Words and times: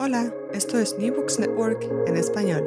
Hola, 0.00 0.32
esto 0.52 0.78
es 0.78 0.96
New 0.96 1.12
Books 1.12 1.40
Network 1.40 1.82
en 2.06 2.16
español. 2.16 2.62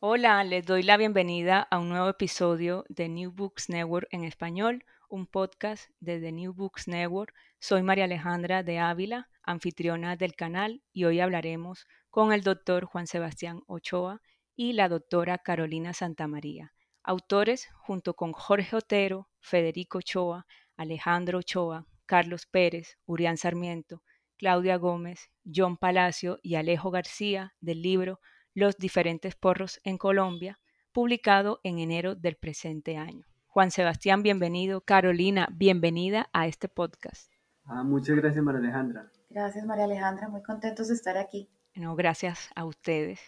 Hola, 0.00 0.42
les 0.42 0.66
doy 0.66 0.82
la 0.82 0.96
bienvenida 0.96 1.68
a 1.70 1.78
un 1.78 1.88
nuevo 1.88 2.08
episodio 2.08 2.84
de 2.88 3.08
New 3.08 3.30
Books 3.30 3.68
Network 3.68 4.08
en 4.10 4.24
español, 4.24 4.84
un 5.08 5.28
podcast 5.28 5.88
desde 6.00 6.32
New 6.32 6.52
Books 6.52 6.88
Network. 6.88 7.32
Soy 7.60 7.84
María 7.84 8.06
Alejandra 8.06 8.64
de 8.64 8.80
Ávila, 8.80 9.28
anfitriona 9.44 10.16
del 10.16 10.34
canal, 10.34 10.82
y 10.92 11.04
hoy 11.04 11.20
hablaremos 11.20 11.86
con 12.10 12.32
el 12.32 12.42
doctor 12.42 12.86
Juan 12.86 13.06
Sebastián 13.06 13.60
Ochoa 13.68 14.20
y 14.56 14.72
la 14.72 14.88
doctora 14.88 15.38
Carolina 15.38 15.92
Santamaría, 15.92 16.72
autores 17.04 17.68
junto 17.72 18.14
con 18.14 18.32
Jorge 18.32 18.74
Otero, 18.74 19.28
Federico 19.38 19.98
Ochoa, 19.98 20.44
Alejandro 20.76 21.38
Ochoa, 21.38 21.86
Carlos 22.04 22.46
Pérez, 22.46 22.98
Urián 23.06 23.36
Sarmiento, 23.36 24.02
Claudia 24.36 24.76
Gómez, 24.76 25.30
John 25.44 25.76
Palacio 25.76 26.38
y 26.42 26.56
Alejo 26.56 26.90
García 26.90 27.54
del 27.60 27.82
libro 27.82 28.20
Los 28.54 28.76
diferentes 28.76 29.34
porros 29.34 29.80
en 29.84 29.98
Colombia, 29.98 30.58
publicado 30.92 31.60
en 31.62 31.78
enero 31.78 32.14
del 32.14 32.36
presente 32.36 32.96
año. 32.96 33.26
Juan 33.46 33.70
Sebastián, 33.70 34.22
bienvenido. 34.22 34.80
Carolina, 34.80 35.48
bienvenida 35.52 36.28
a 36.32 36.46
este 36.48 36.68
podcast. 36.68 37.30
Ah, 37.64 37.84
muchas 37.84 38.16
gracias, 38.16 38.42
María 38.42 38.60
Alejandra. 38.60 39.10
Gracias, 39.30 39.64
María 39.64 39.84
Alejandra. 39.84 40.28
Muy 40.28 40.42
contentos 40.42 40.88
de 40.88 40.94
estar 40.94 41.16
aquí. 41.16 41.48
No, 41.74 41.94
gracias 41.94 42.50
a 42.54 42.64
ustedes. 42.64 43.20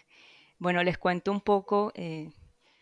Bueno, 0.59 0.83
les 0.83 0.97
cuento 0.97 1.31
un 1.31 1.41
poco 1.41 1.91
eh, 1.95 2.31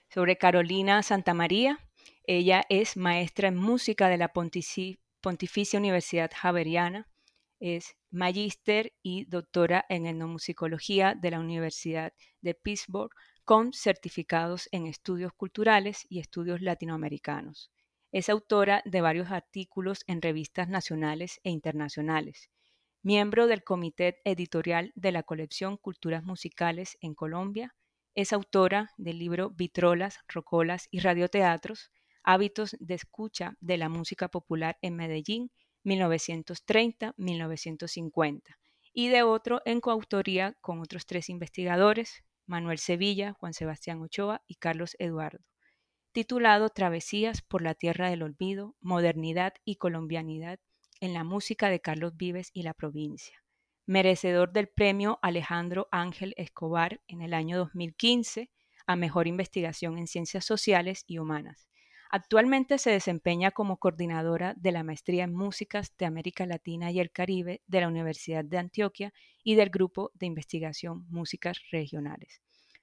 sobre 0.09 0.38
Carolina 0.38 1.03
Santamaría. 1.03 1.79
Ella 2.23 2.63
es 2.69 2.97
maestra 2.97 3.47
en 3.47 3.55
música 3.57 4.09
de 4.09 4.17
la 4.17 4.31
Pontificia 4.33 5.79
Universidad 5.79 6.31
Javeriana. 6.35 7.07
Es 7.59 7.95
magíster 8.11 8.93
y 9.01 9.25
doctora 9.25 9.85
en 9.89 10.05
etnomusicología 10.05 11.16
de 11.16 11.31
la 11.31 11.39
Universidad 11.39 12.13
de 12.41 12.53
Pittsburgh 12.53 13.11
con 13.43 13.73
certificados 13.73 14.67
en 14.71 14.88
estudios 14.88 15.31
culturales 15.33 16.05
y 16.09 16.19
estudios 16.19 16.61
latinoamericanos. 16.61 17.71
Es 18.11 18.29
autora 18.29 18.81
de 18.85 19.01
varios 19.01 19.31
artículos 19.31 20.03
en 20.07 20.21
revistas 20.21 20.67
nacionales 20.67 21.39
e 21.43 21.49
internacionales. 21.49 22.49
Miembro 23.03 23.45
del 23.47 23.63
comité 23.63 24.19
editorial 24.23 24.91
de 24.95 25.11
la 25.11 25.23
colección 25.23 25.77
Culturas 25.77 26.23
Musicales 26.23 26.97
en 27.01 27.13
Colombia, 27.13 27.75
es 28.16 28.33
autora 28.33 28.91
del 28.97 29.19
libro 29.19 29.49
Vitrolas, 29.51 30.19
Rocolas 30.27 30.87
y 30.89 31.01
Radioteatros, 31.01 31.91
Hábitos 32.23 32.75
de 32.79 32.95
Escucha 32.95 33.57
de 33.59 33.77
la 33.77 33.89
Música 33.89 34.29
Popular 34.29 34.77
en 34.81 34.95
Medellín 34.95 35.51
1930-1950, 35.85 38.57
y 38.94 39.09
de 39.09 39.23
otro 39.23 39.62
en 39.66 39.81
coautoría 39.81 40.56
con 40.62 40.79
otros 40.79 41.06
tres 41.06 41.29
investigadores, 41.29 42.23
Manuel 42.47 42.79
Sevilla, 42.79 43.34
Juan 43.34 43.53
Sebastián 43.53 44.01
Ochoa 44.01 44.41
y 44.47 44.56
Carlos 44.56 44.96
Eduardo, 45.00 45.44
titulado 46.12 46.69
Travesías 46.69 47.41
por 47.41 47.62
la 47.62 47.75
Tierra 47.75 48.09
del 48.09 48.23
Olvido, 48.23 48.75
Modernidad 48.81 49.53
y 49.63 49.75
Colombianidad 49.75 50.59
en 51.01 51.13
la 51.13 51.23
música 51.23 51.69
de 51.69 51.81
Carlos 51.81 52.16
Vives 52.16 52.50
y 52.53 52.63
la 52.63 52.73
provincia, 52.73 53.44
merecedor 53.85 54.53
del 54.53 54.67
premio 54.67 55.19
Alejandro 55.22 55.88
Ángel 55.91 56.34
Escobar 56.38 57.02
en 57.07 57.22
el 57.22 57.34
año 57.34 57.57
2015 57.57 58.50
a 58.88 58.96
Mejor 58.96 59.28
Investigación 59.28 59.97
en 59.97 60.07
Ciencias 60.07 60.46
Sociales 60.46 61.03
y 61.07 61.17
Humanas 61.17 61.67
Actualmente 62.09 62.77
se 62.77 62.91
desempeña 62.91 63.51
como 63.51 63.77
coordinadora 63.77 64.53
de 64.57 64.71
la 64.71 64.83
Maestría 64.83 65.23
en 65.23 65.33
Músicas 65.33 65.95
de 65.97 66.05
América 66.05 66.45
Latina 66.45 66.91
y 66.91 66.99
el 66.99 67.11
Caribe 67.11 67.61
de 67.67 67.81
la 67.81 67.88
Universidad 67.88 68.45
de 68.45 68.57
Antioquia 68.57 69.13
y 69.43 69.55
del 69.55 69.69
Grupo 69.69 70.11
de 70.13 70.27
Investigación 70.27 71.05
Músicas 71.09 71.59
Regionales. 71.71 72.41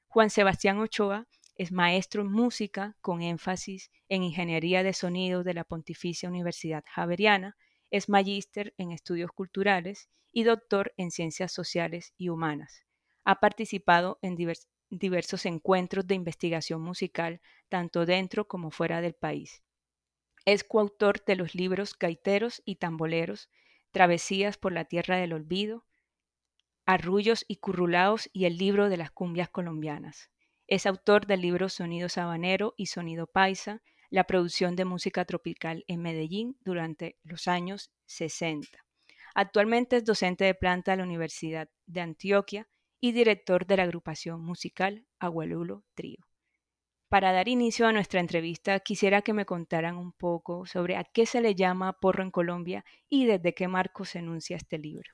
Juan 0.09 0.29
Sebastián 0.29 0.79
Ochoa 0.79 1.27
es 1.57 1.71
maestro 1.71 2.23
en 2.23 2.31
música 2.33 2.97
con 3.01 3.23
énfasis 3.23 3.91
en 4.09 4.23
Ingeniería 4.23 4.83
de 4.83 4.93
Sonido 4.93 5.45
de 5.45 5.55
la 5.55 5.65
Pontificia 5.65 6.29
Universidad 6.29 6.85
Javeriana, 6.87 7.57
es 7.91 8.09
magíster 8.09 8.75
en 8.79 8.91
Estudios 8.91 9.31
Culturales 9.33 10.09
y 10.33 10.45
doctor 10.45 10.93
en 10.97 11.11
Ciencias 11.11 11.53
Sociales 11.53 12.15
y 12.17 12.31
Humanas. 12.31 12.85
Ha 13.25 13.39
participado 13.39 14.19
en 14.23 14.35
diversos 14.35 14.72
diversos 14.99 15.47
encuentros 15.47 16.07
de 16.07 16.15
investigación 16.15 16.83
musical, 16.83 17.41
tanto 17.69 18.05
dentro 18.05 18.47
como 18.47 18.71
fuera 18.71 19.01
del 19.01 19.15
país. 19.15 19.63
Es 20.45 20.65
coautor 20.65 21.25
de 21.25 21.37
los 21.37 21.55
libros 21.55 21.97
Gaiteros 21.99 22.63
y 22.65 22.77
Tamboleros, 22.77 23.49
Travesías 23.91 24.59
por 24.59 24.73
la 24.73 24.85
Tierra 24.85 25.17
del 25.17 25.33
Olvido, 25.33 25.87
Arrullos 26.85 27.45
y 27.49 27.57
Currulaos 27.57 28.29
y 28.33 28.45
el 28.45 28.59
libro 28.59 28.89
de 28.89 28.97
las 28.97 29.11
cumbias 29.11 29.49
colombianas. 29.49 30.31
Es 30.67 30.85
autor 30.87 31.27
del 31.27 31.41
libro 31.41 31.69
Sonido 31.69 32.09
Sabanero 32.09 32.75
y 32.77 32.87
Sonido 32.87 33.27
Paisa, 33.27 33.83
la 34.11 34.25
producción 34.25 34.77
de 34.77 34.85
música 34.85 35.25
tropical 35.25 35.85
en 35.87 36.03
Medellín 36.03 36.59
durante 36.61 37.17
los 37.23 37.49
años 37.49 37.91
60. 38.07 38.85
Actualmente 39.35 39.97
es 39.97 40.05
docente 40.05 40.45
de 40.45 40.55
planta 40.55 40.91
de 40.91 40.99
la 40.99 41.05
Universidad 41.05 41.71
de 41.87 42.01
Antioquia 42.03 42.69
y 43.03 43.11
director 43.11 43.67
de 43.67 43.77
la 43.77 43.83
agrupación 43.83 44.41
musical 44.41 45.05
Agualulo 45.19 45.83
Trío. 45.95 46.25
Para 47.09 47.33
dar 47.33 47.49
inicio 47.49 47.89
a 47.89 47.93
nuestra 47.93 48.21
entrevista, 48.21 48.79
quisiera 48.79 49.23
que 49.23 49.35
me 49.35 49.45
contaran 49.45 49.97
un 49.97 50.13
poco 50.13 50.67
sobre 50.67 50.97
a 50.97 51.03
qué 51.03 51.27
se 51.27 51.41
le 51.41 51.57
llama 51.57 51.95
porro 51.95 52.23
en 52.23 52.31
Colombia 52.31 52.85
y 53.11 53.27
desde 53.27 53.55
qué 53.55 53.67
marco 53.67 54.05
se 54.05 54.21
enuncia 54.21 54.57
este 54.57 54.79
libro. 54.79 55.11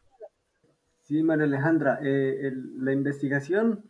Sí, 1.04 1.22
María 1.22 1.44
Alejandra, 1.44 1.98
eh, 2.02 2.52
la 2.76 2.92
investigación 2.92 3.82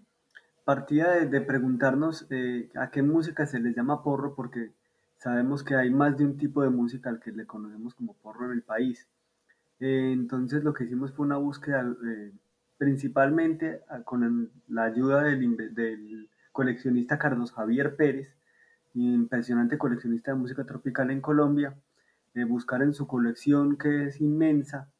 partía 0.64 1.08
de, 1.08 1.40
preguntarnos 1.40 2.28
eh, 2.30 2.70
a 2.76 2.90
qué 2.92 3.02
música 3.02 3.46
se 3.46 3.58
les 3.58 3.74
llama 3.74 4.04
porro, 4.04 4.36
porque 4.36 4.70
sabemos 5.16 5.64
que 5.64 5.74
hay 5.74 5.90
más 5.90 6.16
de 6.16 6.24
un 6.24 6.36
tipo 6.36 6.62
de 6.62 6.70
música 6.70 7.10
al 7.10 7.18
que 7.18 7.32
le 7.32 7.46
conocemos 7.46 7.96
como 7.96 8.14
porro 8.14 8.46
en 8.46 8.52
el 8.52 8.62
país. 8.62 9.08
Eh, 9.80 10.12
entonces 10.12 10.62
lo 10.62 10.72
que 10.72 10.84
hicimos 10.84 11.12
fue 11.12 11.26
una 11.26 11.36
búsqueda 11.36 11.84
principalmente 12.78 13.82
ah, 13.88 14.02
con 14.02 14.50
la 14.68 14.84
ayuda 14.84 15.22
del, 15.24 16.30
coleccionista 16.52 17.18
Carlos 17.18 17.52
Javier 17.52 17.94
Pérez, 17.96 18.34
impresionante 18.94 19.78
coleccionista 19.78 20.32
de 20.32 20.38
música 20.38 20.64
tropical 20.64 21.10
en 21.10 21.20
Colombia, 21.20 21.76
de 22.34 22.44
buscar 22.44 22.82
en 22.82 22.94
su 22.94 23.06
colección, 23.06 23.76
que 23.76 24.06
es 24.06 24.20
inmensa, 24.20 24.90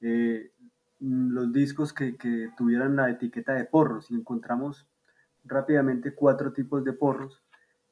eh, 0.00 0.52
los 1.00 1.52
discos 1.52 1.92
que, 1.92 2.16
tuvieran 2.56 2.96
la 2.96 3.10
etiqueta 3.10 3.54
de 3.54 3.64
porros 3.64 4.10
y 4.10 4.14
encontramos 4.14 4.86
rápidamente 5.44 6.14
cuatro 6.14 6.52
tipos 6.52 6.84
de 6.84 6.92
porros 6.92 7.42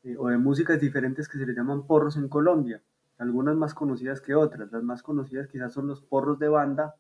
eh, 0.03 0.15
o 0.19 0.29
de 0.29 0.37
músicas 0.37 0.81
diferentes 0.81 1.29
que 1.29 1.39
se 1.39 1.47
le 1.47 1.55
llaman 1.55 1.87
porros 1.87 2.17
en 2.17 2.29
Colombia, 2.29 2.83
algunas 3.17 3.57
más 3.57 3.75
conocidas 3.75 4.21
que 4.21 4.35
otras. 4.35 4.71
Las 4.71 4.83
más 4.83 5.03
conocidas 5.03 5.49
quizás 5.49 5.73
son 5.73 5.87
los 5.87 6.03
porros 6.03 6.39
de 6.39 6.49
banda, 6.49 6.95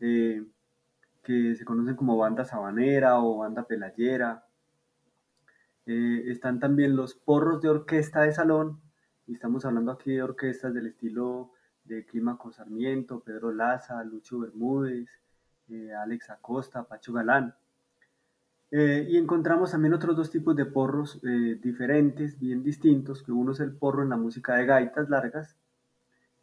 eh, 0.00 0.46
que 1.22 1.54
se 1.54 1.64
conocen 1.64 1.96
como 1.96 2.16
banda 2.16 2.44
sabanera 2.44 3.18
o 3.20 3.38
banda 3.38 3.66
pelayera. 3.66 4.46
Eh, 5.86 6.24
están 6.26 6.60
también 6.60 6.96
los 6.96 7.14
porros 7.14 7.60
de 7.60 7.68
orquesta 7.68 8.22
de 8.22 8.32
salón, 8.32 8.80
y 9.26 9.34
estamos 9.34 9.64
hablando 9.64 9.92
aquí 9.92 10.12
de 10.12 10.22
orquestas 10.22 10.74
del 10.74 10.88
estilo 10.88 11.52
de 11.84 12.04
Clímaco 12.04 12.52
Sarmiento, 12.52 13.20
Pedro 13.20 13.52
Laza, 13.52 14.02
Lucho 14.04 14.40
Bermúdez, 14.40 15.08
Alex 16.02 16.30
Acosta, 16.30 16.84
Pacho 16.84 17.12
Galán. 17.12 17.54
Eh, 18.70 19.06
y 19.10 19.18
encontramos 19.18 19.72
también 19.72 19.92
otros 19.92 20.16
dos 20.16 20.30
tipos 20.30 20.56
de 20.56 20.64
porros 20.64 21.20
eh, 21.24 21.58
diferentes, 21.62 22.38
bien 22.38 22.62
distintos, 22.62 23.22
que 23.22 23.30
uno 23.30 23.52
es 23.52 23.60
el 23.60 23.72
porro 23.76 24.02
en 24.02 24.08
la 24.08 24.16
música 24.16 24.54
de 24.56 24.64
gaitas 24.64 25.10
largas 25.10 25.56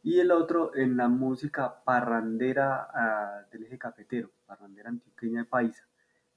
y 0.02 0.20
el 0.20 0.32
otro 0.32 0.76
en 0.76 0.98
la 0.98 1.08
música 1.08 1.84
parrandera 1.84 2.88
ah, 2.94 3.42
del 3.52 3.66
eje 3.66 3.78
cafetero, 3.78 4.32
parrandera 4.46 4.90
antioqueña 4.90 5.42
de 5.42 5.46
paisa. 5.46 5.84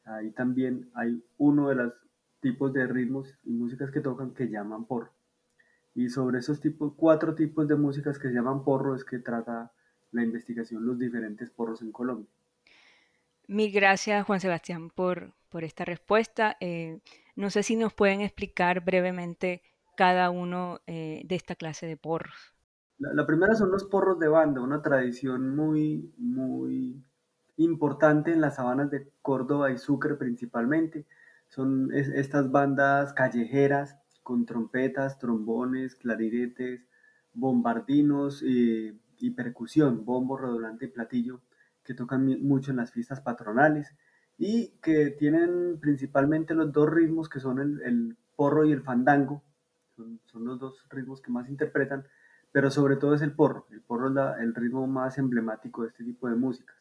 Ahí 0.04 0.30
también 0.30 0.90
hay 0.94 1.22
uno 1.38 1.68
de 1.68 1.76
los 1.76 1.92
tipos 2.40 2.72
de 2.72 2.86
ritmos 2.86 3.38
y 3.44 3.50
músicas 3.50 3.90
que 3.90 4.00
tocan 4.00 4.32
que 4.32 4.48
llaman 4.48 4.84
porro. 4.84 5.12
Y 5.94 6.08
sobre 6.08 6.38
esos 6.38 6.60
tipos, 6.60 6.94
cuatro 6.96 7.34
tipos 7.34 7.68
de 7.68 7.76
músicas 7.76 8.18
que 8.18 8.28
se 8.28 8.34
llaman 8.34 8.64
porro 8.64 8.96
es 8.96 9.04
que 9.04 9.18
trata 9.18 9.72
la 10.10 10.22
investigación 10.22 10.86
los 10.86 10.98
diferentes 10.98 11.50
porros 11.50 11.82
en 11.82 11.92
Colombia. 11.92 12.28
Mil 13.46 13.70
gracias, 13.72 14.24
Juan 14.26 14.40
Sebastián, 14.40 14.90
por, 14.90 15.32
por 15.48 15.64
esta 15.64 15.84
respuesta. 15.84 16.56
Eh, 16.60 17.00
no 17.36 17.50
sé 17.50 17.62
si 17.62 17.76
nos 17.76 17.92
pueden 17.92 18.20
explicar 18.20 18.84
brevemente 18.84 19.62
cada 19.96 20.30
uno 20.30 20.80
eh, 20.86 21.22
de 21.24 21.34
esta 21.34 21.54
clase 21.54 21.86
de 21.86 21.96
porros. 21.96 22.51
La, 23.14 23.26
primera 23.26 23.54
son 23.54 23.70
los 23.70 23.84
porros 23.84 24.18
de 24.18 24.28
banda, 24.28 24.60
una 24.60 24.82
tradición 24.82 25.54
muy, 25.56 26.12
muy 26.16 27.02
importante 27.56 28.32
en 28.32 28.40
las 28.40 28.56
sabanas 28.56 28.90
de 28.90 29.10
Córdoba 29.22 29.70
y 29.70 29.78
Sucre 29.78 30.14
principalmente. 30.14 31.06
Son 31.48 31.92
estas 31.92 32.50
bandas 32.50 33.12
callejeras 33.12 33.96
con 34.22 34.46
trompetas, 34.46 35.18
trombones, 35.18 35.96
clarinetes, 35.96 36.86
bombardinos 37.34 38.42
y 38.42 39.30
percusión, 39.36 40.04
bombo, 40.04 40.36
redolante 40.38 40.86
y 40.86 40.88
platillo 40.88 41.40
que 41.84 41.94
tocan 41.94 42.26
mucho 42.42 42.70
en 42.70 42.76
las 42.78 42.92
fiestas 42.92 43.20
patronales 43.20 43.94
y 44.38 44.70
que 44.82 45.10
tienen 45.10 45.78
principalmente 45.80 46.54
los 46.54 46.72
dos 46.72 46.90
ritmos 46.90 47.28
que 47.28 47.40
son 47.40 47.58
el, 47.60 48.16
porro 48.36 48.64
y 48.64 48.72
el 48.72 48.82
fandango, 48.82 49.42
son, 49.94 50.44
los 50.44 50.58
dos 50.58 50.84
ritmos 50.88 51.20
que 51.20 51.30
más 51.30 51.48
interpretan, 51.48 52.06
pero 52.52 52.70
sobre 52.70 52.96
todo 52.96 53.14
es 53.14 53.22
el 53.22 53.32
porro, 53.32 53.66
el 53.70 53.80
porro 53.80 54.08
es 54.10 54.40
el 54.40 54.54
ritmo 54.54 54.86
más 54.86 55.18
emblemático 55.18 55.82
de 55.82 55.88
este 55.88 56.04
tipo 56.04 56.28
de 56.28 56.36
música. 56.36 56.74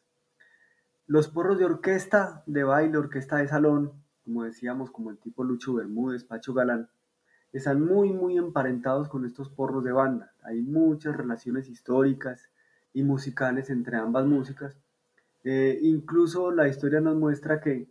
Los 1.07 1.27
porros 1.27 1.57
de 1.57 1.65
orquesta, 1.65 2.43
de 2.45 2.63
baile, 2.63 2.97
orquesta 2.97 3.37
de 3.37 3.47
salón, 3.47 3.91
como 4.23 4.43
decíamos, 4.43 4.91
como 4.91 5.09
el 5.09 5.17
tipo 5.17 5.43
Lucho 5.43 5.73
Bermúdez, 5.73 6.23
Pacho 6.23 6.53
Galán, 6.53 6.89
están 7.51 7.81
muy, 7.81 8.13
muy 8.13 8.37
emparentados 8.37 9.09
con 9.09 9.25
estos 9.25 9.49
porros 9.49 9.83
de 9.83 9.91
banda. 9.91 10.33
Hay 10.43 10.61
muchas 10.61 11.17
relaciones 11.17 11.67
históricas 11.67 12.49
y 12.93 13.03
musicales 13.03 13.69
entre 13.69 13.97
ambas 13.97 14.25
músicas 14.25 14.77
eh, 15.43 15.79
incluso 15.81 16.51
la 16.51 16.67
historia 16.67 16.99
nos 17.01 17.15
muestra 17.15 17.59
que 17.59 17.87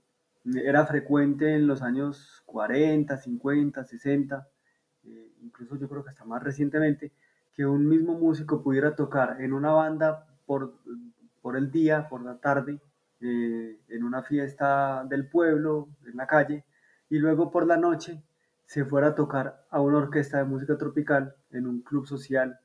era 0.55 0.87
frecuente 0.87 1.55
en 1.55 1.67
los 1.67 1.83
años 1.83 2.43
40, 2.47 3.17
50, 3.17 3.85
60, 3.85 4.49
incluso 5.43 5.77
yo 5.77 5.89
creo 5.89 6.05
que 6.05 6.11
hasta 6.11 6.25
más 6.25 6.43
recientemente, 6.43 7.13
que 7.61 7.67
un 7.67 7.87
mismo 7.87 8.15
músico 8.15 8.63
pudiera 8.63 8.97
tocar 8.97 9.37
en 9.43 9.53
una 9.53 9.71
banda 9.73 10.27
por, 10.47 10.79
por 11.43 11.59
el 11.59 11.71
día, 11.71 12.09
por 12.09 12.23
la 12.25 12.39
tarde, 12.39 12.81
eh, 13.21 13.79
en 13.87 14.03
una 14.03 14.23
fiesta 14.23 15.05
del 15.05 15.29
pueblo, 15.29 15.91
en 16.07 16.17
la 16.17 16.27
calle, 16.27 16.65
y 17.11 17.19
luego 17.19 17.51
por 17.51 17.67
la 17.67 17.77
noche 17.77 18.25
se 18.65 18.87
fuera 18.87 19.09
a 19.09 19.15
tocar 19.15 19.67
a 19.69 19.83
una 19.83 19.99
orquesta 19.99 20.39
de 20.39 20.45
música 20.45 20.79
tropical 20.79 21.37
en 21.51 21.67
un 21.67 21.83
club 21.83 22.07
social, 22.07 22.59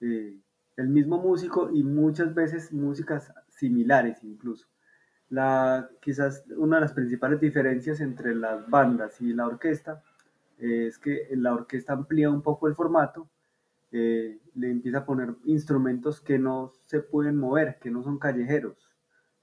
eh, 0.00 0.40
el 0.78 0.88
mismo 0.88 1.18
músico 1.18 1.68
y 1.70 1.82
muchas 1.82 2.32
veces 2.32 2.72
músicas 2.72 3.30
similares 3.50 4.24
incluso. 4.24 4.66
La, 5.28 5.90
quizás 6.00 6.46
una 6.56 6.76
de 6.76 6.80
las 6.80 6.94
principales 6.94 7.38
diferencias 7.38 8.00
entre 8.00 8.34
las 8.34 8.66
bandas 8.70 9.20
y 9.20 9.34
la 9.34 9.46
orquesta 9.46 10.02
es 10.56 10.98
que 10.98 11.28
la 11.32 11.52
orquesta 11.52 11.92
amplía 11.92 12.30
un 12.30 12.40
poco 12.40 12.66
el 12.66 12.74
formato, 12.74 13.28
eh, 13.90 14.40
le 14.54 14.70
empieza 14.70 14.98
a 14.98 15.06
poner 15.06 15.36
instrumentos 15.44 16.20
que 16.20 16.38
no 16.38 16.72
se 16.84 17.00
pueden 17.00 17.36
mover, 17.36 17.78
que 17.80 17.90
no 17.90 18.02
son 18.02 18.18
callejeros, 18.18 18.90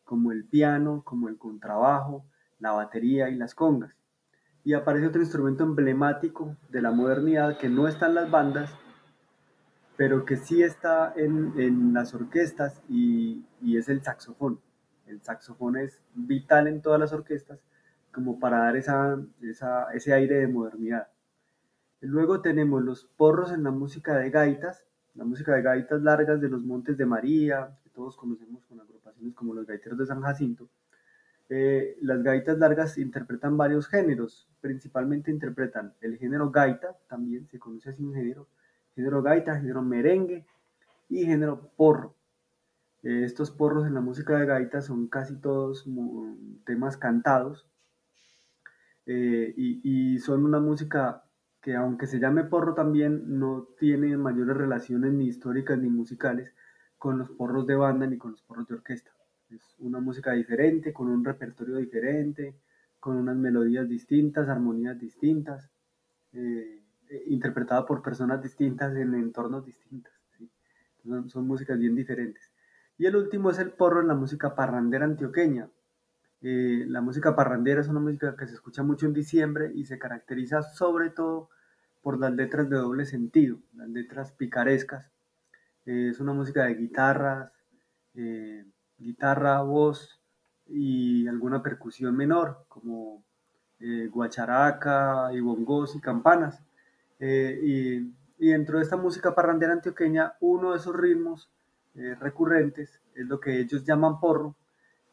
como 0.03 0.31
el 0.31 0.45
piano, 0.45 1.03
como 1.03 1.29
el 1.29 1.37
contrabajo, 1.37 2.25
la 2.59 2.71
batería 2.71 3.29
y 3.29 3.35
las 3.35 3.55
congas. 3.55 3.95
Y 4.63 4.73
aparece 4.73 5.07
otro 5.07 5.21
instrumento 5.21 5.63
emblemático 5.63 6.55
de 6.69 6.81
la 6.81 6.91
modernidad 6.91 7.57
que 7.57 7.69
no 7.69 7.87
está 7.87 8.07
en 8.07 8.15
las 8.15 8.31
bandas, 8.31 8.73
pero 9.97 10.25
que 10.25 10.37
sí 10.37 10.61
está 10.61 11.13
en, 11.15 11.53
en 11.57 11.93
las 11.93 12.13
orquestas 12.13 12.81
y, 12.89 13.45
y, 13.61 13.77
es 13.77 13.89
el 13.89 14.01
saxofón. 14.01 14.59
El 15.05 15.21
saxofón 15.21 15.77
es 15.77 16.01
vital 16.13 16.67
en 16.67 16.81
todas 16.81 16.99
las 16.99 17.13
orquestas 17.13 17.59
como 18.11 18.39
para 18.39 18.59
dar 18.59 18.75
esa, 18.75 19.17
esa, 19.41 19.91
ese 19.93 20.13
aire 20.13 20.35
de 20.37 20.47
modernidad. 20.47 21.07
Luego 22.05 22.41
tenemos 22.41 22.83
los 22.83 23.05
porros 23.05 23.51
en 23.51 23.63
la 23.63 23.71
música 23.71 24.17
de 24.17 24.29
gaitas, 24.29 24.85
la 25.15 25.25
música 25.25 25.55
de 25.55 25.63
gaitas 25.63 26.01
largas 26.01 26.39
de 26.39 26.49
los 26.49 26.63
Montes 26.63 26.97
de 26.97 27.05
María, 27.05 27.77
que 27.83 27.89
todos 27.89 28.15
conocemos 28.15 28.63
con 28.65 28.79
agrupaciones 28.79 29.33
como 29.33 29.53
los 29.53 29.65
Gaiteros 29.65 29.97
de 29.97 30.05
San 30.05 30.21
Jacinto. 30.21 30.69
Eh, 31.49 31.97
las 32.01 32.21
gaitas 32.21 32.57
largas 32.59 32.97
interpretan 32.97 33.57
varios 33.57 33.87
géneros, 33.87 34.47
principalmente 34.61 35.31
interpretan 35.31 35.93
el 36.01 36.17
género 36.17 36.51
gaita, 36.51 36.95
también 37.07 37.47
se 37.47 37.59
conoce 37.59 37.89
así 37.89 38.03
un 38.03 38.13
género, 38.13 38.47
género 38.95 39.21
gaita, 39.21 39.55
género 39.55 39.81
merengue 39.81 40.45
y 41.09 41.25
género 41.25 41.71
porro. 41.75 42.15
Eh, 43.03 43.23
estos 43.23 43.51
porros 43.51 43.85
en 43.87 43.93
la 43.93 44.01
música 44.01 44.37
de 44.37 44.45
gaita 44.45 44.81
son 44.81 45.07
casi 45.07 45.35
todos 45.35 45.87
temas 46.65 46.97
cantados 46.97 47.67
eh, 49.05 49.53
y, 49.55 50.17
son 50.19 50.43
una 50.45 50.59
música 50.59 51.24
que 51.65 51.75
aunque 51.75 52.05
se 52.05 52.19
llame 52.19 52.43
porro 52.43 52.75
también 52.75 53.39
no 53.39 53.67
tiene 53.79 54.15
mayores 54.17 54.55
relaciones 54.55 55.11
ni 55.13 55.25
históricas 55.25 55.79
ni 55.79 55.89
musicales 55.89 56.53
con 56.99 57.17
los 57.17 57.31
porros 57.31 57.65
de 57.65 57.73
banda 57.73 58.05
ni 58.05 58.19
con 58.19 58.33
los 58.33 58.43
porros 58.43 58.67
de 58.67 58.75
orquesta. 58.75 59.09
Es 59.49 59.75
una 59.79 59.99
música 59.99 60.33
diferente, 60.33 60.93
con 60.93 61.09
un 61.09 61.25
repertorio 61.25 61.77
diferente, 61.77 62.53
con 62.99 63.15
unas 63.17 63.35
melodías 63.35 63.89
distintas, 63.89 64.47
armonías 64.47 64.99
distintas. 64.99 65.67
Eh, 66.33 66.83
eh, 67.09 67.23
interpretada 67.29 67.83
por 67.83 68.03
personas 68.03 68.43
distintas 68.43 68.95
en 68.95 69.15
entornos 69.15 69.65
distintos. 69.65 70.13
Son, 71.29 71.47
músicas 71.47 71.79
bien 71.79 71.95
diferentes. 71.95 72.51
Y 72.95 73.07
el 73.07 73.15
último 73.15 73.49
es 73.49 73.57
el 73.57 73.71
porro 73.71 74.01
en 74.01 74.07
la 74.07 74.13
música 74.13 74.53
parrandera 74.53 75.05
antioqueña. 75.05 75.67
Eh, 76.41 76.85
la 76.87 77.01
música 77.01 77.35
parrandera 77.35 77.81
es 77.81 77.87
una 77.87 78.01
música 78.01 78.35
que 78.35 78.45
se 78.45 78.53
escucha 78.53 78.83
mucho 78.83 79.07
en 79.07 79.13
diciembre 79.13 79.71
y 79.73 79.85
se 79.85 79.97
caracteriza 79.97 80.61
sobre 80.61 81.09
todo 81.09 81.49
por 82.05 82.19
las 82.19 82.31
letras 82.35 82.69
de 82.69 82.75
doble 82.77 83.07
sentido, 83.07 83.57
las 83.73 83.89
letras 83.89 84.31
picarescas. 84.31 85.09
Eh, 85.87 86.09
es 86.11 86.19
una 86.19 86.33
música 86.33 86.65
de 86.65 86.75
guitarras, 86.75 87.51
guitarra, 88.99 89.63
voz 89.63 90.21
y 90.67 91.27
alguna 91.27 91.63
percusión 91.63 92.15
menor, 92.15 92.65
como 92.67 93.23
guacharaca 94.11 95.33
y 95.33 95.39
bongos 95.39 95.95
y 95.95 95.99
campanas. 95.99 96.63
Eh, 97.19 97.59
y, 98.37 98.47
dentro 98.49 98.77
de 98.77 98.83
esta 98.83 98.97
música 98.97 99.33
parrandera 99.33 99.73
antioqueña, 99.73 100.35
uno 100.41 100.71
de 100.71 100.77
esos 100.77 100.95
ritmos 100.95 101.49
eh, 101.95 102.15
recurrentes 102.19 103.01
es 103.15 103.25
lo 103.25 103.39
que 103.39 103.59
ellos 103.59 103.83
llaman 103.83 104.19
porro, 104.19 104.55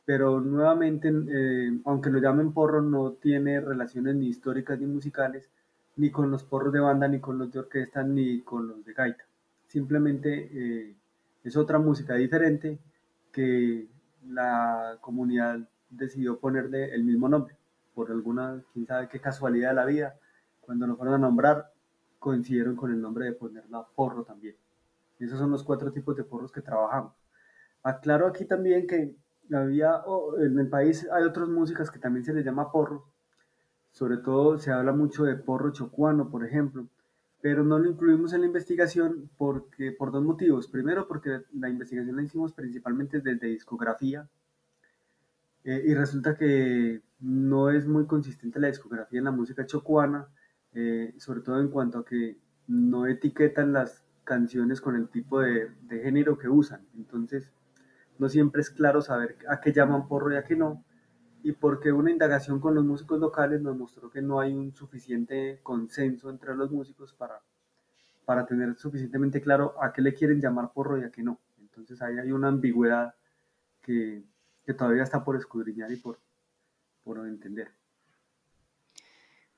pero 0.04 0.40
nuevamente, 0.40 1.08
eh, 1.08 1.80
aunque 1.86 2.10
lo 2.10 2.18
llamen 2.18 2.52
porro, 2.52 2.82
no 2.82 3.12
tiene 3.12 3.60
relaciones 3.60 4.16
ni 4.16 4.26
históricas 4.28 4.78
ni 4.78 4.86
musicales, 4.86 5.48
ni 5.96 6.10
con 6.10 6.30
los 6.30 6.44
porros 6.44 6.72
de 6.72 6.80
banda, 6.80 7.08
ni 7.08 7.20
con 7.20 7.38
los 7.38 7.52
de 7.52 7.58
orquesta, 7.58 8.02
ni 8.02 8.40
con 8.40 8.68
los 8.68 8.84
de 8.84 8.92
gaita. 8.92 9.24
Simplemente 9.66 10.96
es 11.44 11.56
otra 11.56 11.78
música 11.78 12.14
diferente 12.14 12.78
que 13.30 13.88
la 14.28 14.98
comunidad 15.00 15.58
decidió 15.90 16.38
ponerle 16.38 16.94
el 16.94 17.04
mismo 17.04 17.28
nombre, 17.28 17.56
por 17.94 18.10
alguna, 18.10 18.62
quién 18.72 18.86
sabe 18.86 19.08
qué 19.08 19.20
casualidad 19.20 19.70
de 19.70 19.74
la 19.74 19.84
vida, 19.84 20.16
cuando 20.60 20.86
lo 20.86 20.96
fueron 20.96 21.14
a 21.14 21.18
nombrar, 21.18 21.72
coincidieron 22.18 22.76
con 22.76 22.92
el 22.92 23.00
nombre 23.00 23.26
de 23.26 23.32
ponerla 23.32 23.86
porro 23.94 24.22
también. 24.22 24.54
esos 25.18 25.38
son 25.38 25.50
los 25.50 25.62
cuatro 25.62 25.92
tipos 25.92 26.16
de 26.16 26.24
porros 26.24 26.52
que 26.52 26.62
trabajamos. 26.62 27.12
Aclaro 27.82 28.26
aquí 28.26 28.44
también 28.44 28.86
que 28.86 29.14
había, 29.52 30.02
en 30.38 30.58
el 30.58 30.68
país 30.68 31.06
hay 31.12 31.24
otras 31.24 31.48
músicas 31.48 31.90
que 31.90 31.98
también 31.98 32.24
se 32.24 32.32
les 32.32 32.44
llama 32.44 32.70
porros. 32.70 33.02
Sobre 33.92 34.16
todo 34.16 34.58
se 34.58 34.72
habla 34.72 34.92
mucho 34.92 35.24
de 35.24 35.36
porro 35.36 35.70
chocuano, 35.70 36.30
por 36.30 36.44
ejemplo, 36.44 36.88
pero 37.42 37.62
no 37.62 37.78
lo 37.78 37.90
incluimos 37.90 38.32
en 38.32 38.40
la 38.40 38.46
investigación 38.46 39.28
porque, 39.36 39.92
por 39.92 40.12
dos 40.12 40.24
motivos. 40.24 40.66
Primero, 40.68 41.06
porque 41.06 41.42
la 41.52 41.68
investigación 41.68 42.16
la 42.16 42.22
hicimos 42.22 42.52
principalmente 42.52 43.20
desde 43.20 43.48
discografía 43.48 44.28
eh, 45.64 45.82
y 45.86 45.94
resulta 45.94 46.36
que 46.36 47.02
no 47.20 47.70
es 47.70 47.86
muy 47.86 48.06
consistente 48.06 48.58
la 48.58 48.68
discografía 48.68 49.18
en 49.18 49.26
la 49.26 49.30
música 49.30 49.66
chocuana, 49.66 50.26
eh, 50.72 51.14
sobre 51.18 51.40
todo 51.40 51.60
en 51.60 51.68
cuanto 51.68 51.98
a 51.98 52.04
que 52.04 52.38
no 52.68 53.06
etiquetan 53.06 53.72
las 53.72 54.04
canciones 54.24 54.80
con 54.80 54.96
el 54.96 55.08
tipo 55.08 55.40
de, 55.40 55.70
de 55.82 56.00
género 56.00 56.38
que 56.38 56.48
usan. 56.48 56.80
Entonces, 56.96 57.50
no 58.18 58.28
siempre 58.28 58.62
es 58.62 58.70
claro 58.70 59.02
saber 59.02 59.36
a 59.48 59.60
qué 59.60 59.72
llaman 59.72 60.08
porro 60.08 60.32
y 60.32 60.36
a 60.36 60.44
qué 60.44 60.56
no 60.56 60.82
y 61.42 61.52
porque 61.52 61.90
una 61.92 62.10
indagación 62.10 62.60
con 62.60 62.74
los 62.74 62.84
músicos 62.84 63.18
locales 63.18 63.60
nos 63.60 63.76
mostró 63.76 64.10
que 64.10 64.22
no 64.22 64.38
hay 64.38 64.52
un 64.52 64.74
suficiente 64.74 65.60
consenso 65.62 66.30
entre 66.30 66.54
los 66.54 66.70
músicos 66.70 67.12
para, 67.12 67.40
para 68.24 68.46
tener 68.46 68.76
suficientemente 68.76 69.40
claro 69.40 69.74
a 69.82 69.92
qué 69.92 70.02
le 70.02 70.14
quieren 70.14 70.40
llamar 70.40 70.72
porro 70.72 71.00
y 71.00 71.04
a 71.04 71.10
qué 71.10 71.22
no. 71.22 71.40
Entonces 71.58 72.00
ahí 72.00 72.18
hay 72.18 72.30
una 72.30 72.48
ambigüedad 72.48 73.14
que, 73.80 74.22
que 74.64 74.74
todavía 74.74 75.02
está 75.02 75.24
por 75.24 75.36
escudriñar 75.36 75.90
y 75.90 75.96
por, 75.96 76.20
por 77.02 77.18
entender. 77.26 77.72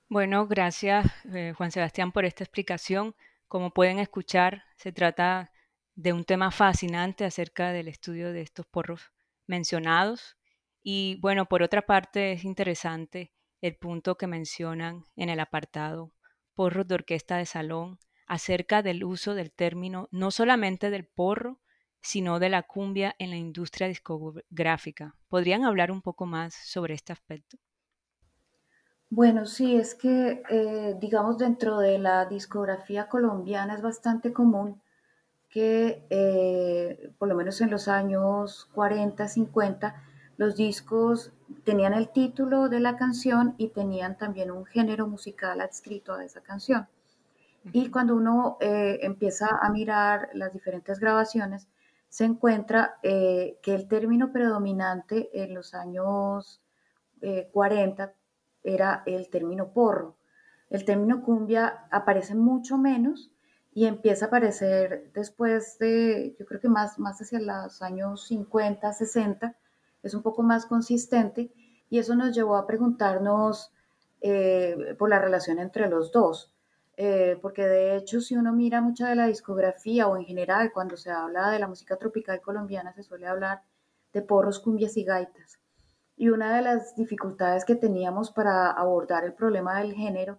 Bueno, 0.09 0.47
gracias 0.47 1.07
eh, 1.35 1.53
Juan 1.57 1.71
Sebastián 1.71 2.13
por 2.13 2.25
esta 2.25 2.45
explicación. 2.45 3.15
Como 3.47 3.73
pueden 3.73 3.99
escuchar, 3.99 4.65
se 4.77 4.93
trata 4.93 5.51
de 5.97 6.13
un 6.13 6.25
tema 6.25 6.51
fascinante 6.51 7.25
acerca 7.27 7.73
del 7.73 7.89
estudio 7.89 8.33
de 8.33 8.41
estos 8.41 8.65
porros 8.67 9.13
mencionados 9.47 10.37
y 10.85 11.19
bueno, 11.21 11.47
por 11.47 11.63
otra 11.63 11.83
parte 11.83 12.33
es 12.33 12.45
interesante 12.45 13.33
el 13.61 13.77
punto 13.77 14.17
que 14.17 14.27
mencionan 14.29 15.07
en 15.17 15.31
el 15.31 15.41
apartado 15.41 16.13
porros 16.55 16.87
de 16.87 16.95
orquesta 16.95 17.39
de 17.39 17.47
salón 17.47 17.99
acerca 18.27 18.83
del 18.83 19.03
uso 19.05 19.35
del 19.35 19.53
término 19.53 20.09
no 20.13 20.31
solamente 20.31 20.91
del 20.91 21.07
porro, 21.07 21.61
sino 22.01 22.39
de 22.39 22.51
la 22.51 22.63
cumbia 22.65 23.17
en 23.19 23.31
la 23.31 23.37
industria 23.37 23.89
discográfica. 23.89 25.17
¿Podrían 25.29 25.65
hablar 25.65 25.91
un 25.91 26.03
poco 26.03 26.27
más 26.27 26.55
sobre 26.55 26.95
este 26.95 27.13
aspecto? 27.15 27.57
Bueno, 29.11 29.47
sí, 29.47 29.77
es 29.77 29.95
que, 29.95 30.43
eh, 30.51 30.97
digamos, 31.01 31.39
dentro 31.39 31.79
de 31.79 31.99
la 31.99 32.27
discografía 32.27 33.09
colombiana 33.09 33.75
es 33.75 33.83
bastante 33.83 34.33
común 34.33 34.83
que, 35.51 36.07
eh, 36.11 37.13
por 37.19 37.29
lo 37.29 37.37
menos 37.37 37.61
en 37.61 37.71
los 37.71 37.89
años 37.89 38.71
40, 38.75 39.29
50, 39.29 40.03
los 40.37 40.57
discos 40.57 41.33
tenían 41.65 41.95
el 41.95 42.11
título 42.11 42.69
de 42.69 42.81
la 42.81 42.97
canción 42.97 43.55
y 43.59 43.69
tenían 43.69 44.19
también 44.19 44.51
un 44.51 44.65
género 44.65 45.07
musical 45.07 45.61
adscrito 45.61 46.15
a 46.15 46.25
esa 46.25 46.41
canción. 46.41 46.89
Y 47.73 47.91
cuando 47.91 48.15
uno 48.15 48.59
eh, 48.61 48.99
empieza 49.03 49.49
a 49.61 49.71
mirar 49.71 50.29
las 50.35 50.53
diferentes 50.53 51.01
grabaciones, 51.01 51.67
se 52.09 52.25
encuentra 52.25 52.97
eh, 53.03 53.59
que 53.63 53.75
el 53.75 53.89
término 53.89 54.33
predominante 54.33 55.31
en 55.43 55.55
los 55.55 55.75
años 55.75 56.61
40 57.53 58.05
eh, 58.05 58.13
era 58.63 59.03
el 59.07 59.29
término 59.31 59.73
porro. 59.73 60.17
El 60.69 60.85
término 60.85 61.23
cumbia 61.23 61.87
aparece 61.91 62.35
mucho 62.35 62.77
menos 62.77 63.31
y 63.73 63.87
empieza 63.87 64.27
a 64.27 64.29
aparecer 64.29 65.11
después 65.15 65.79
de, 65.79 66.37
yo 66.39 66.47
creo 66.47 66.61
que 66.61 66.69
más, 66.69 66.99
más 66.99 67.21
hacia 67.21 67.41
los 67.41 67.83
años 67.83 68.27
50, 68.27 68.93
60, 68.93 69.57
es 70.05 70.15
un 70.15 70.23
poco 70.23 70.43
más 70.43 70.67
consistente 70.67 71.53
y 71.91 71.99
eso 71.99 72.15
nos 72.15 72.35
llevó 72.35 72.57
a 72.57 72.67
preguntarnos 72.67 73.73
eh, 74.21 74.95
por 74.99 75.09
la 75.09 75.19
relación 75.19 75.59
entre 75.59 75.89
los 75.89 76.13
dos. 76.13 76.53
Eh, 76.97 77.39
porque 77.43 77.67
de 77.67 77.97
hecho 77.97 78.21
si 78.21 78.37
uno 78.37 78.53
mira 78.53 78.81
mucha 78.81 79.09
de 79.09 79.17
la 79.17 79.27
discografía 79.27 80.07
o 80.07 80.17
en 80.17 80.25
general 80.25 80.71
cuando 80.73 80.97
se 80.97 81.11
habla 81.11 81.51
de 81.51 81.59
la 81.59 81.67
música 81.67 81.97
tropical 81.97 82.41
colombiana 82.41 82.93
se 82.93 83.03
suele 83.03 83.27
hablar 83.27 83.63
de 84.13 84.23
porros, 84.23 84.61
cumbias 84.61 84.97
y 84.97 85.05
gaitas. 85.05 85.59
Y 86.17 86.29
una 86.29 86.55
de 86.55 86.63
las 86.63 86.95
dificultades 86.95 87.65
que 87.65 87.75
teníamos 87.75 88.31
para 88.31 88.71
abordar 88.71 89.25
el 89.25 89.35
problema 89.35 89.81
del 89.81 89.95
género 89.95 90.39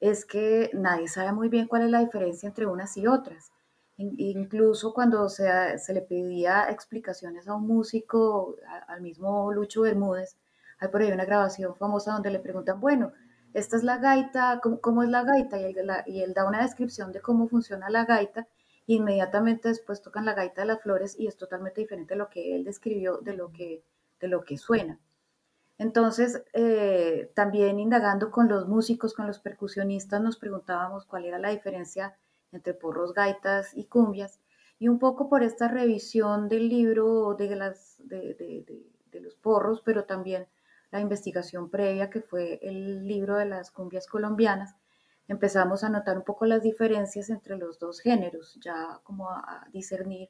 es 0.00 0.26
que 0.26 0.70
nadie 0.74 1.08
sabe 1.08 1.32
muy 1.32 1.48
bien 1.48 1.66
cuál 1.66 1.82
es 1.82 1.90
la 1.90 2.00
diferencia 2.00 2.46
entre 2.46 2.66
unas 2.66 2.96
y 2.98 3.06
otras. 3.06 3.50
Incluso 3.98 4.92
cuando 4.92 5.28
se, 5.28 5.78
se 5.78 5.94
le 5.94 6.02
pedía 6.02 6.70
explicaciones 6.70 7.48
a 7.48 7.54
un 7.54 7.66
músico, 7.66 8.56
al 8.88 9.00
mismo 9.00 9.52
Lucho 9.52 9.82
Bermúdez, 9.82 10.36
hay 10.78 10.88
por 10.88 11.00
ahí 11.00 11.10
una 11.10 11.24
grabación 11.24 11.74
famosa 11.76 12.12
donde 12.12 12.30
le 12.30 12.38
preguntan, 12.38 12.80
bueno, 12.80 13.12
esta 13.54 13.76
es 13.76 13.84
la 13.84 13.96
gaita, 13.96 14.60
¿cómo, 14.82 15.02
es 15.02 15.08
la 15.08 15.22
gaita? 15.22 15.58
Y 15.58 15.64
él, 15.64 15.90
y 16.06 16.20
él, 16.20 16.34
da 16.34 16.46
una 16.46 16.62
descripción 16.62 17.12
de 17.12 17.22
cómo 17.22 17.48
funciona 17.48 17.88
la 17.88 18.04
gaita, 18.04 18.46
e 18.86 18.94
inmediatamente 18.94 19.68
después 19.68 20.02
tocan 20.02 20.26
la 20.26 20.34
gaita 20.34 20.60
de 20.60 20.68
las 20.68 20.82
flores 20.82 21.18
y 21.18 21.26
es 21.26 21.36
totalmente 21.38 21.80
diferente 21.80 22.14
de 22.14 22.18
lo 22.18 22.28
que 22.28 22.54
él 22.54 22.64
describió, 22.64 23.18
de 23.18 23.32
lo 23.32 23.50
que, 23.50 23.82
de 24.20 24.28
lo 24.28 24.44
que 24.44 24.58
suena. 24.58 25.00
Entonces, 25.78 26.42
eh, 26.52 27.30
también 27.34 27.80
indagando 27.80 28.30
con 28.30 28.48
los 28.48 28.68
músicos, 28.68 29.14
con 29.14 29.26
los 29.26 29.40
percusionistas, 29.40 30.20
nos 30.20 30.36
preguntábamos 30.36 31.06
cuál 31.06 31.24
era 31.24 31.38
la 31.38 31.50
diferencia 31.50 32.16
entre 32.56 32.74
porros, 32.74 33.14
gaitas 33.14 33.76
y 33.76 33.84
cumbias, 33.84 34.40
y 34.78 34.88
un 34.88 34.98
poco 34.98 35.28
por 35.28 35.42
esta 35.42 35.68
revisión 35.68 36.48
del 36.48 36.68
libro 36.68 37.34
de, 37.34 37.54
las, 37.56 37.96
de, 37.98 38.64
los 39.20 39.36
porros, 39.36 39.80
pero 39.84 40.04
también 40.04 40.46
la 40.90 41.00
investigación 41.00 41.70
previa 41.70 42.10
que 42.10 42.20
fue 42.20 42.58
el 42.62 43.06
libro 43.06 43.36
de 43.36 43.46
las 43.46 43.70
cumbias 43.70 44.06
colombianas, 44.06 44.76
empezamos 45.28 45.82
a 45.84 45.88
notar 45.88 46.18
un 46.18 46.24
poco 46.24 46.46
las 46.46 46.62
diferencias 46.62 47.30
entre 47.30 47.56
los 47.56 47.78
dos 47.78 48.00
géneros, 48.00 48.58
ya 48.62 49.00
como 49.02 49.30
a, 49.30 49.66
discernir 49.72 50.28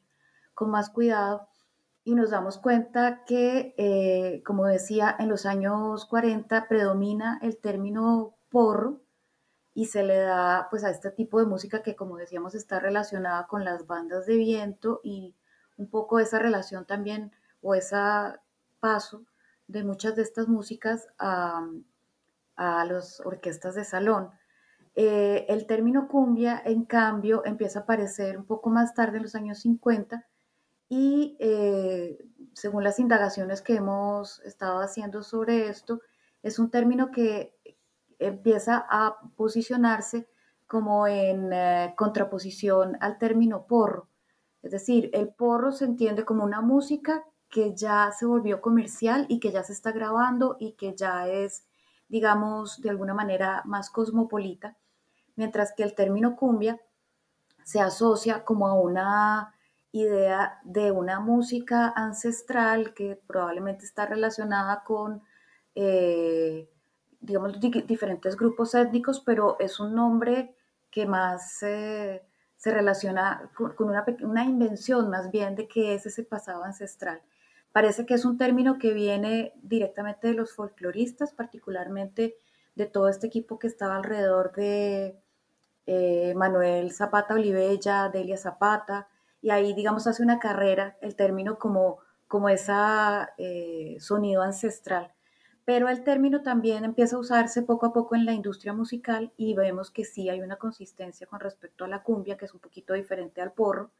con 0.55 0.71
más 0.71 0.91
cuidado 0.91 1.49
y 2.05 2.15
nos 2.15 2.31
damos 2.31 2.59
cuenta 2.59 3.25
que, 3.25 3.75
eh, 3.77 4.43
como 4.45 4.65
decía, 4.67 5.15
en 5.19 5.29
los 5.29 5.45
años 5.45 6.07
40 6.07 6.69
predomina 6.69 7.39
el 7.43 7.59
término 7.59 8.37
porro 8.49 9.01
y 9.77 9.85
se 9.85 10.03
le 10.03 10.17
da 10.17 10.69
pues 10.71 10.85
a 10.85 10.91
este 10.91 11.11
tipo 11.11 11.39
de 11.39 11.45
música 11.45 11.83
que 11.83 11.95
como 11.95 12.17
decíamos 12.17 12.55
está 12.55 12.81
relacionada 12.81 13.47
con 13.47 13.63
las 13.63 13.87
bandas 13.87 14.25
de 14.25 14.39
viento 14.39 15.03
y 15.05 15.37
un 15.77 15.91
poco 15.91 16.19
esa 16.19 16.39
relación 16.39 16.87
también 16.87 17.31
o 17.61 17.75
ese 17.75 17.95
paso 18.81 19.27
de 19.69 19.85
muchas 19.85 20.17
de 20.17 20.23
estas 20.23 20.49
músicas 20.49 21.09
a, 21.19 21.69
a 22.57 22.87
las 22.87 23.21
orquestas 23.21 23.75
de 23.75 23.85
salón. 23.85 24.31
Eh, 24.95 25.45
el 25.51 25.67
término 25.67 26.09
cumbia, 26.09 26.63
en 26.65 26.87
cambio, 26.87 27.45
empieza 27.45 27.81
a 27.81 27.83
aparecer 27.83 28.39
un 28.39 28.47
poco 28.47 28.71
más 28.71 28.95
tarde, 28.95 29.19
en 29.19 29.25
los 29.25 29.35
años 29.35 29.59
50, 29.59 30.27
y 30.89 31.37
eh, 31.39 32.25
según 32.55 32.83
las 32.83 32.99
indagaciones 32.99 33.61
que 33.61 33.75
hemos 33.75 34.41
estado 34.41 34.81
haciendo 34.81 35.23
sobre 35.23 35.69
esto, 35.69 36.01
es 36.43 36.59
un 36.59 36.71
término 36.71 37.11
que 37.11 37.56
empieza 38.19 38.87
a 38.89 39.19
posicionarse 39.37 40.29
como 40.67 41.07
en 41.07 41.53
eh, 41.53 41.95
contraposición 41.97 42.97
al 43.01 43.19
término 43.19 43.67
porro. 43.67 44.09
Es 44.63 44.73
decir, 44.73 45.11
el 45.13 45.29
porro 45.29 45.73
se 45.73 45.85
entiende 45.85 46.25
como 46.25 46.45
una 46.45 46.61
música 46.61 47.25
que 47.49 47.75
ya 47.75 48.11
se 48.13 48.27
volvió 48.27 48.61
comercial 48.61 49.27
y 49.29 49.39
que 49.39 49.53
ya 49.53 49.63
se 49.63 49.73
está 49.73 49.93
grabando 49.93 50.57
y 50.59 50.73
que 50.73 50.95
ya 50.97 51.29
es, 51.29 51.67
digamos, 52.09 52.81
de 52.81 52.91
alguna 52.91 53.15
manera 53.15 53.63
más 53.65 53.91
cosmopolita, 53.91 54.77
mientras 55.37 55.73
que 55.73 55.85
el 55.85 55.95
término 55.95 56.37
cumbia 56.37 56.81
se 57.63 57.81
asocia 57.81 58.45
como 58.45 58.67
a 58.67 58.75
una 58.75 59.55
idea 59.93 60.61
de 60.65 60.91
una 60.91 61.21
música 61.21 61.93
ancestral 61.95 62.93
que 62.93 63.21
probablemente 63.27 63.85
está 63.85 64.07
relacionada 64.07 64.83
con 64.85 65.23
eh, 65.75 66.69
digamos, 67.27 67.61
diferentes 67.61 68.37
grupos 68.37 68.75
étnicos, 68.75 69.21
pero 69.21 69.57
es 69.59 69.81
un 69.81 69.95
nombre 69.95 70.55
que 70.91 71.07
más 71.07 71.59
se 71.59 72.23
relaciona 72.65 73.51
con, 73.55 73.75
una, 73.79 74.05
una, 74.23 74.45
invención 74.45 75.11
más 75.11 75.31
bien 75.31 75.57
de 75.57 75.69
qué 75.69 75.95
es 75.95 76.07
ese 76.07 76.23
pasado 76.23 76.65
ancestral. 76.65 77.21
Parece 77.73 78.07
que 78.07 78.15
es 78.15 78.25
un 78.25 78.39
término 78.39 78.79
que 78.79 78.95
viene 78.95 79.53
directamente 79.63 80.29
de 80.29 80.35
los 80.35 80.55
folcloristas, 80.55 81.33
particularmente 81.33 82.37
de 82.75 82.87
todo 82.87 83.09
este 83.09 83.27
equipo 83.27 83.59
que 83.59 83.67
estaba 83.67 83.97
alrededor 83.97 84.53
de 84.53 85.21
eh, 85.87 86.33
Manuel 86.35 86.93
Zapata 86.93 87.35
Olivella, 87.35 88.09
Delia 88.09 88.37
Zapata, 88.37 89.09
y 89.43 89.51
ahí, 89.51 89.75
digamos, 89.75 90.07
hace 90.07 90.23
una 90.23 90.39
carrera 90.39 90.97
el 91.03 91.15
término 91.17 91.59
como, 91.59 91.99
como 92.27 92.49
ese 92.49 92.73
eh, 93.39 93.97
sonido 94.01 94.43
ancestral 94.43 95.16
pero 95.67 95.91
el 95.91 96.05
término 96.05 96.43
también 96.43 96.85
empieza 96.87 97.17
a 97.17 97.21
usarse 97.21 97.63
poco 97.63 97.87
a 97.87 97.95
poco 97.95 98.17
en 98.17 98.27
la 98.27 98.35
industria 98.35 98.75
musical 98.75 99.33
y 99.37 99.55
vemos 99.55 99.91
que 99.93 100.07
sí 100.07 100.31
hay 100.31 100.43
una 100.43 100.57
consistencia 100.59 101.29
con 101.29 101.41
respecto 101.41 101.85
a 101.85 101.89
la 101.89 102.05
cumbia, 102.05 102.39
que 102.39 102.47
es 102.47 102.55
un 102.55 102.61
poquito 102.61 102.95
diferente 102.95 103.43
al 103.43 103.53
porro, 103.53 103.93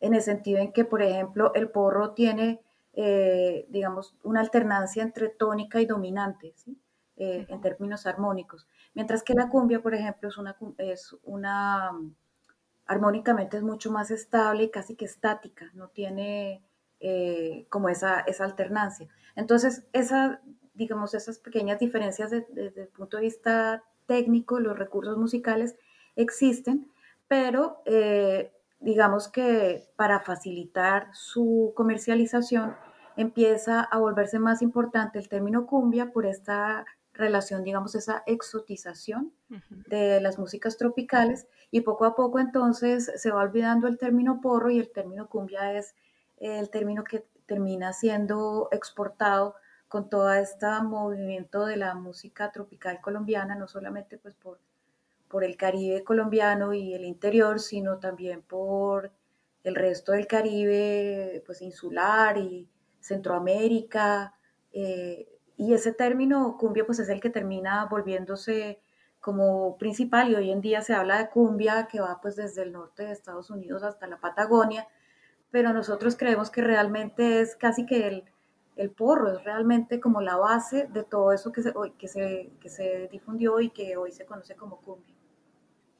en 0.00 0.14
el 0.14 0.22
sentido 0.22 0.60
en 0.60 0.72
que, 0.72 0.84
por 0.84 1.02
ejemplo, 1.02 1.52
el 1.54 1.70
porro 1.70 2.12
tiene, 2.14 2.62
eh, 2.94 3.66
digamos, 3.70 4.16
una 4.24 4.40
alternancia 4.40 5.02
entre 5.02 5.28
tónica 5.30 5.80
y 5.80 5.86
dominante. 5.86 6.54
eh, 7.16 7.46
en 7.48 7.60
términos 7.60 8.06
armónicos. 8.06 8.66
Mientras 8.94 9.22
que 9.22 9.34
la 9.34 9.50
cumbia, 9.50 9.82
por 9.82 9.94
ejemplo, 9.94 10.28
es 10.30 10.38
una, 10.38 10.56
es 10.78 11.16
una 11.24 11.92
armónicamente 12.86 13.56
es 13.56 13.62
mucho 13.62 13.90
más 13.92 14.10
estable 14.10 14.64
y 14.64 14.70
casi 14.70 14.96
que 14.96 15.04
estática, 15.04 15.70
no 15.74 15.88
tiene 15.88 16.62
eh, 17.00 17.66
como 17.70 17.88
esa, 17.88 18.20
esa 18.20 18.44
alternancia. 18.44 19.08
Entonces, 19.36 19.86
esa, 19.92 20.40
digamos, 20.80 21.12
esas 21.12 21.38
pequeñas 21.38 21.78
diferencias 21.78 22.30
desde 22.30 22.82
el 22.82 22.88
punto 22.88 23.18
de 23.18 23.24
vista 23.24 23.84
técnico, 24.06 24.58
los 24.58 24.78
recursos 24.78 25.18
musicales 25.18 25.76
existen, 26.16 26.90
pero 27.28 27.82
eh, 27.84 28.50
digamos 28.80 29.28
que 29.28 29.90
para 29.96 30.20
facilitar 30.20 31.10
su 31.12 31.74
comercialización 31.76 32.74
empieza 33.18 33.82
a 33.82 33.98
volverse 33.98 34.38
más 34.38 34.62
importante 34.62 35.18
el 35.18 35.28
término 35.28 35.66
cumbia 35.66 36.12
por 36.12 36.24
esta 36.24 36.86
relación, 37.12 37.62
digamos, 37.62 37.94
esa 37.94 38.22
exotización 38.26 39.34
de 39.68 40.22
las 40.22 40.38
músicas 40.38 40.78
tropicales 40.78 41.46
y 41.70 41.82
poco 41.82 42.06
a 42.06 42.14
poco 42.14 42.38
entonces 42.38 43.12
se 43.16 43.30
va 43.30 43.42
olvidando 43.42 43.86
el 43.86 43.98
término 43.98 44.40
porro 44.40 44.70
y 44.70 44.78
el 44.78 44.90
término 44.90 45.28
cumbia 45.28 45.74
es 45.74 45.94
el 46.38 46.70
término 46.70 47.04
que 47.04 47.26
termina 47.44 47.92
siendo 47.92 48.68
exportado 48.72 49.56
con 49.90 50.08
todo 50.08 50.32
este 50.32 50.66
movimiento 50.84 51.66
de 51.66 51.76
la 51.76 51.96
música 51.96 52.52
tropical 52.52 53.00
colombiana, 53.00 53.56
no 53.56 53.66
solamente 53.66 54.18
pues 54.18 54.36
por, 54.36 54.60
por 55.26 55.42
el 55.42 55.56
Caribe 55.56 56.04
colombiano 56.04 56.72
y 56.72 56.94
el 56.94 57.04
interior, 57.04 57.58
sino 57.58 57.98
también 57.98 58.40
por 58.40 59.10
el 59.64 59.74
resto 59.74 60.12
del 60.12 60.28
Caribe 60.28 61.42
pues 61.44 61.60
insular 61.60 62.38
y 62.38 62.68
Centroamérica, 63.00 64.32
eh, 64.72 65.28
y 65.56 65.74
ese 65.74 65.92
término 65.92 66.56
cumbia 66.56 66.86
pues 66.86 67.00
es 67.00 67.08
el 67.08 67.20
que 67.20 67.30
termina 67.30 67.86
volviéndose 67.86 68.80
como 69.18 69.76
principal 69.76 70.30
y 70.30 70.36
hoy 70.36 70.52
en 70.52 70.60
día 70.60 70.82
se 70.82 70.94
habla 70.94 71.18
de 71.18 71.30
cumbia 71.30 71.88
que 71.90 72.00
va 72.00 72.20
pues 72.22 72.36
desde 72.36 72.62
el 72.62 72.70
norte 72.70 73.06
de 73.06 73.10
Estados 73.10 73.50
Unidos 73.50 73.82
hasta 73.82 74.06
la 74.06 74.20
Patagonia, 74.20 74.86
pero 75.50 75.72
nosotros 75.72 76.14
creemos 76.14 76.48
que 76.48 76.60
realmente 76.60 77.40
es 77.40 77.56
casi 77.56 77.86
que 77.86 78.06
el, 78.06 78.24
el 78.76 78.90
porro, 78.90 79.36
es 79.36 79.44
realmente 79.44 80.00
como 80.00 80.20
la 80.20 80.36
base 80.36 80.86
de 80.88 81.04
todo 81.04 81.32
eso 81.32 81.52
que 81.52 81.62
se, 81.62 81.72
que, 81.98 82.08
se, 82.08 82.50
que 82.60 82.68
se 82.68 83.08
difundió 83.08 83.60
y 83.60 83.70
que 83.70 83.96
hoy 83.96 84.12
se 84.12 84.24
conoce 84.24 84.54
como 84.54 84.78
cumbia. 84.78 85.14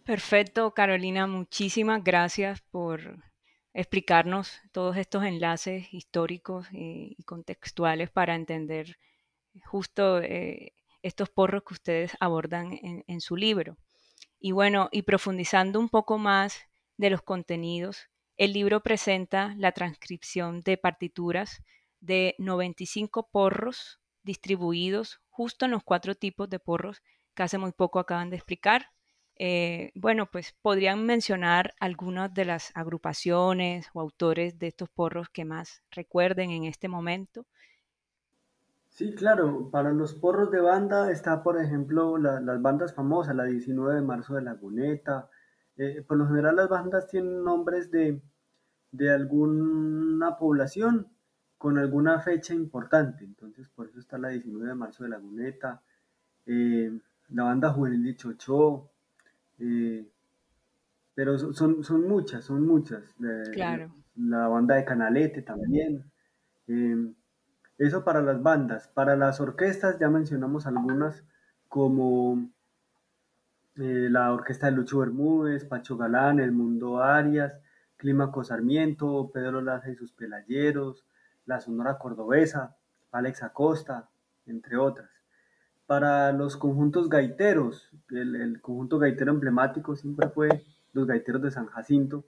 Perfecto, 0.05 0.73
Carolina, 0.73 1.27
muchísimas 1.27 2.03
gracias 2.03 2.63
por 2.71 3.23
explicarnos 3.73 4.61
todos 4.73 4.97
estos 4.97 5.25
enlaces 5.25 5.93
históricos 5.93 6.67
y 6.73 7.23
contextuales 7.25 8.11
para 8.11 8.35
entender 8.35 8.97
justo 9.65 10.21
eh, 10.21 10.73
estos 11.03 11.31
porros 11.31 11.63
que 11.65 11.75
ustedes 11.75 12.17
abordan 12.21 12.79
en, 12.83 13.21
su 13.21 13.37
libro. 13.37 13.77
Y 14.39 14.53
bueno, 14.53 14.89
y 14.93 15.03
profundizando 15.03 15.79
un 15.81 15.89
poco 15.89 16.19
más 16.19 16.61
de 16.97 17.11
los 17.11 17.23
contenidos, 17.23 18.09
el 18.37 18.53
libro 18.53 18.83
presenta 18.83 19.55
la 19.57 19.73
transcripción 19.73 20.61
de 20.61 20.77
partituras 20.77 21.63
de 22.01 22.35
95 22.39 23.29
porros 23.31 24.01
distribuidos 24.23 25.21
justo 25.29 25.65
en 25.65 25.71
los 25.73 25.83
cuatro 25.85 26.15
tipos 26.15 26.49
de 26.51 26.59
porros 26.59 27.03
que 27.35 27.43
hace 27.43 27.59
muy 27.59 27.73
poco 27.73 27.99
acaban 27.99 28.31
de 28.31 28.37
explicar. 28.37 28.87
Eh, 29.37 29.91
bueno, 29.95 30.27
pues 30.31 30.55
podrían 30.61 31.07
mencionar 31.07 31.75
algunas 31.81 32.33
de 32.35 32.45
las 32.45 32.73
agrupaciones 32.75 33.89
o 33.95 34.01
autores 34.01 34.59
de 34.59 34.67
estos 34.67 34.91
porros 34.91 35.29
que 35.31 35.45
más 35.45 35.83
recuerden 35.91 36.51
en 36.51 36.65
este 36.65 36.89
momento 36.89 37.47
Sí, 38.91 39.15
claro, 39.15 39.71
para 39.71 39.93
los 39.93 40.15
porros 40.15 40.51
de 40.51 40.61
banda 40.61 41.11
está, 41.11 41.43
por 41.43 41.59
ejemplo, 41.59 42.19
las 42.19 42.61
bandas 42.61 42.95
famosas, 42.95 43.35
la 43.35 43.45
19 43.45 43.95
de 43.95 44.03
marzo 44.03 44.35
de 44.35 44.43
Laguneta. 44.43 45.31
Eh, 45.77 46.05
por 46.07 46.19
lo 46.19 46.27
general 46.27 46.57
las 46.57 46.69
bandas 46.69 47.07
tienen 47.07 47.43
nombres 47.43 47.91
de, 47.91 48.21
alguna 49.09 50.37
población 50.37 51.09
con 51.61 51.77
alguna 51.77 52.19
fecha 52.21 52.55
importante. 52.55 53.23
Entonces, 53.23 53.69
por 53.69 53.87
eso 53.87 54.01
está 54.01 54.17
la 54.17 54.31
19 54.31 54.67
de 54.67 54.75
marzo 54.75 55.05
de 55.05 55.11
Laguneta, 55.11 55.83
eh, 56.47 56.91
la 57.29 57.43
banda 57.43 57.71
juvenil 57.71 58.03
de 58.03 58.17
Chocho, 58.17 58.89
eh, 59.59 60.09
pero 61.15 61.37
son, 61.53 61.85
son 61.85 62.09
muchas, 62.09 62.47
son 62.47 62.67
muchas. 62.67 63.15
claro. 63.53 63.93
La, 64.17 64.49
banda 64.49 64.77
de 64.77 64.87
Canalete 64.87 65.43
también. 65.43 66.11
Eso 67.77 68.05
para 68.05 68.23
las 68.23 68.43
bandas. 68.43 68.89
Para 68.89 69.15
las 69.15 69.39
orquestas 69.39 69.99
ya 69.99 70.09
mencionamos 70.09 70.67
algunas 70.67 71.27
como 71.69 72.51
eh, 73.77 74.09
la 74.11 74.33
orquesta 74.33 74.71
de 74.71 74.73
Lucho 74.73 75.01
Bermúdez, 75.01 75.67
Pacho 75.67 75.99
Galán, 75.99 76.41
El 76.41 76.53
Mundo 76.53 77.03
Arias, 77.03 77.61
Clímaco 77.99 78.45
Sarmiento, 78.45 79.31
Pedro 79.31 79.61
Laza 79.61 79.91
y 79.91 79.95
sus 79.95 80.11
Pelayeros, 80.13 81.05
la 81.51 81.61
Sonora 81.61 81.99
Cordobesa, 81.99 82.77
Alex 83.11 83.43
Acosta, 83.43 84.09
entre 84.47 84.77
otras. 84.77 85.11
Para 85.85 86.31
los 86.31 86.57
conjuntos 86.57 87.09
gaiteros, 87.09 87.91
el, 88.11 88.61
conjunto 88.61 89.01
gaitero 89.01 89.33
emblemático 89.33 89.97
siempre 89.97 90.29
fue 90.29 90.65
los 90.93 91.09
gaiteros 91.09 91.43
de 91.43 91.51
San 91.51 91.67
Jacinto, 91.67 92.25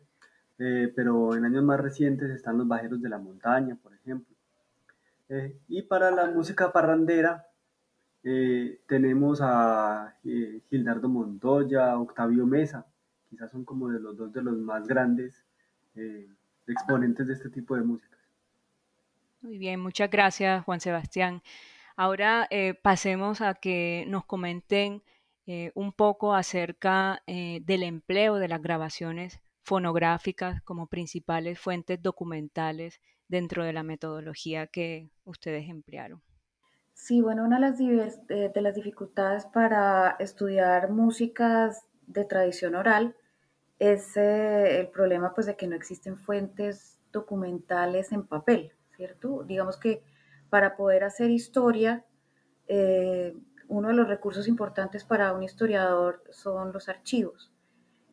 eh, 0.58 0.92
pero 0.94 1.37
en 1.37 1.44
años 1.44 1.62
más 1.62 1.78
recientes 1.78 2.30
están 2.30 2.58
los 2.58 2.66
bajeros 2.66 3.00
de 3.00 3.08
la 3.08 3.18
montaña, 3.18 3.76
por 3.80 3.94
ejemplo. 3.94 4.35
Eh, 5.28 5.56
y 5.68 5.82
para 5.82 6.11
la 6.11 6.26
música 6.26 6.72
parrandera 6.72 7.46
eh, 8.24 8.80
tenemos 8.88 9.38
a 9.40 10.16
Gildardo 10.68 11.08
Montoya, 11.08 11.96
Octavio 11.96 12.44
Mesa, 12.44 12.87
quizás 13.30 13.52
son 13.52 13.64
como 13.64 13.88
de 13.88 14.00
los 14.00 14.16
dos 14.16 14.32
de 14.32 14.42
los 14.42 14.58
más 14.58 14.87
grandes 14.88 15.44
exponentes 16.66 17.26
de 17.28 17.35
este 17.35 17.50
tipo 17.50 17.76
de 17.76 17.82
música. 17.82 18.12
Muy 19.42 19.59
bien, 19.59 19.81
muchas 19.81 20.11
gracias 20.11 20.64
Juan 20.64 20.81
Sebastián. 20.81 21.42
Ahora 21.96 22.48
pasemos 22.83 23.42
a 23.42 23.55
que 23.55 24.05
nos 24.09 24.24
comenten 24.24 25.02
un 25.74 25.92
poco 25.92 26.35
acerca 26.35 27.22
del 27.26 27.83
empleo 27.83 28.37
de 28.37 28.48
las 28.48 28.62
grabaciones 28.62 29.40
fonográficas 29.62 30.61
como 30.62 30.87
principales 30.87 31.59
fuentes 31.59 32.00
documentales 32.02 33.00
dentro 33.28 33.64
de 33.64 33.72
la 33.72 33.83
metodología 33.83 34.66
que 34.66 35.09
ustedes 35.24 35.68
emplearon? 35.68 36.22
Sí, 36.92 37.20
bueno, 37.22 37.44
una 37.44 37.57
de 37.59 37.62
las, 37.62 38.26
de, 38.26 38.61
las 38.61 38.74
dificultades 38.74 39.46
para 39.46 40.16
estudiar 40.18 40.90
músicas 40.90 41.87
de 42.07 42.24
tradición 42.24 42.74
oral 42.74 43.16
es 43.78 44.16
eh, 44.16 44.81
el 44.81 44.88
problema 44.88 45.35
pues 45.35 45.46
de 45.46 45.57
que 45.57 45.66
no 45.66 45.74
existen 45.74 46.18
fuentes 46.18 47.00
documentales 47.11 48.12
en 48.12 48.26
papel, 48.26 48.72
Digamos 49.46 49.76
que 49.76 50.02
para 50.50 50.76
poder 50.76 51.04
hacer 51.04 51.30
historia, 51.30 52.04
eh, 52.68 53.34
uno 53.68 53.88
de 53.88 53.94
los 53.94 54.08
recursos 54.08 54.48
importantes 54.48 55.04
para 55.04 55.32
un 55.32 55.42
historiador 55.42 56.22
son 56.30 56.72
los 56.72 56.88
archivos. 56.88 57.52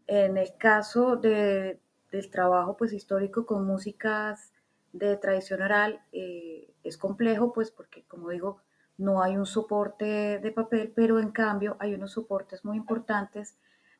En 0.08 0.38
el 0.38 0.56
caso 0.58 1.18
de, 1.18 1.80
del 2.12 2.30
trabajo 2.32 2.78
pues 2.78 2.94
histórico 2.94 3.46
con 3.46 3.66
músicas 3.66 4.54
de 4.94 5.18
tradición 5.18 5.62
oral 5.62 6.02
eh, 6.12 6.74
es 6.84 6.98
complejo, 6.98 7.54
pues 7.54 7.72
porque, 7.72 8.04
como 8.08 8.30
digo, 8.30 8.62
no 8.98 9.22
hay 9.22 9.38
un 9.38 9.46
soporte 9.46 10.40
de 10.40 10.52
papel, 10.52 10.92
pero 10.96 11.20
en 11.20 11.32
cambio 11.32 11.78
hay 11.80 11.94
unos 11.94 12.14
soportes 12.14 12.66
muy 12.66 12.78
importantes 12.78 13.58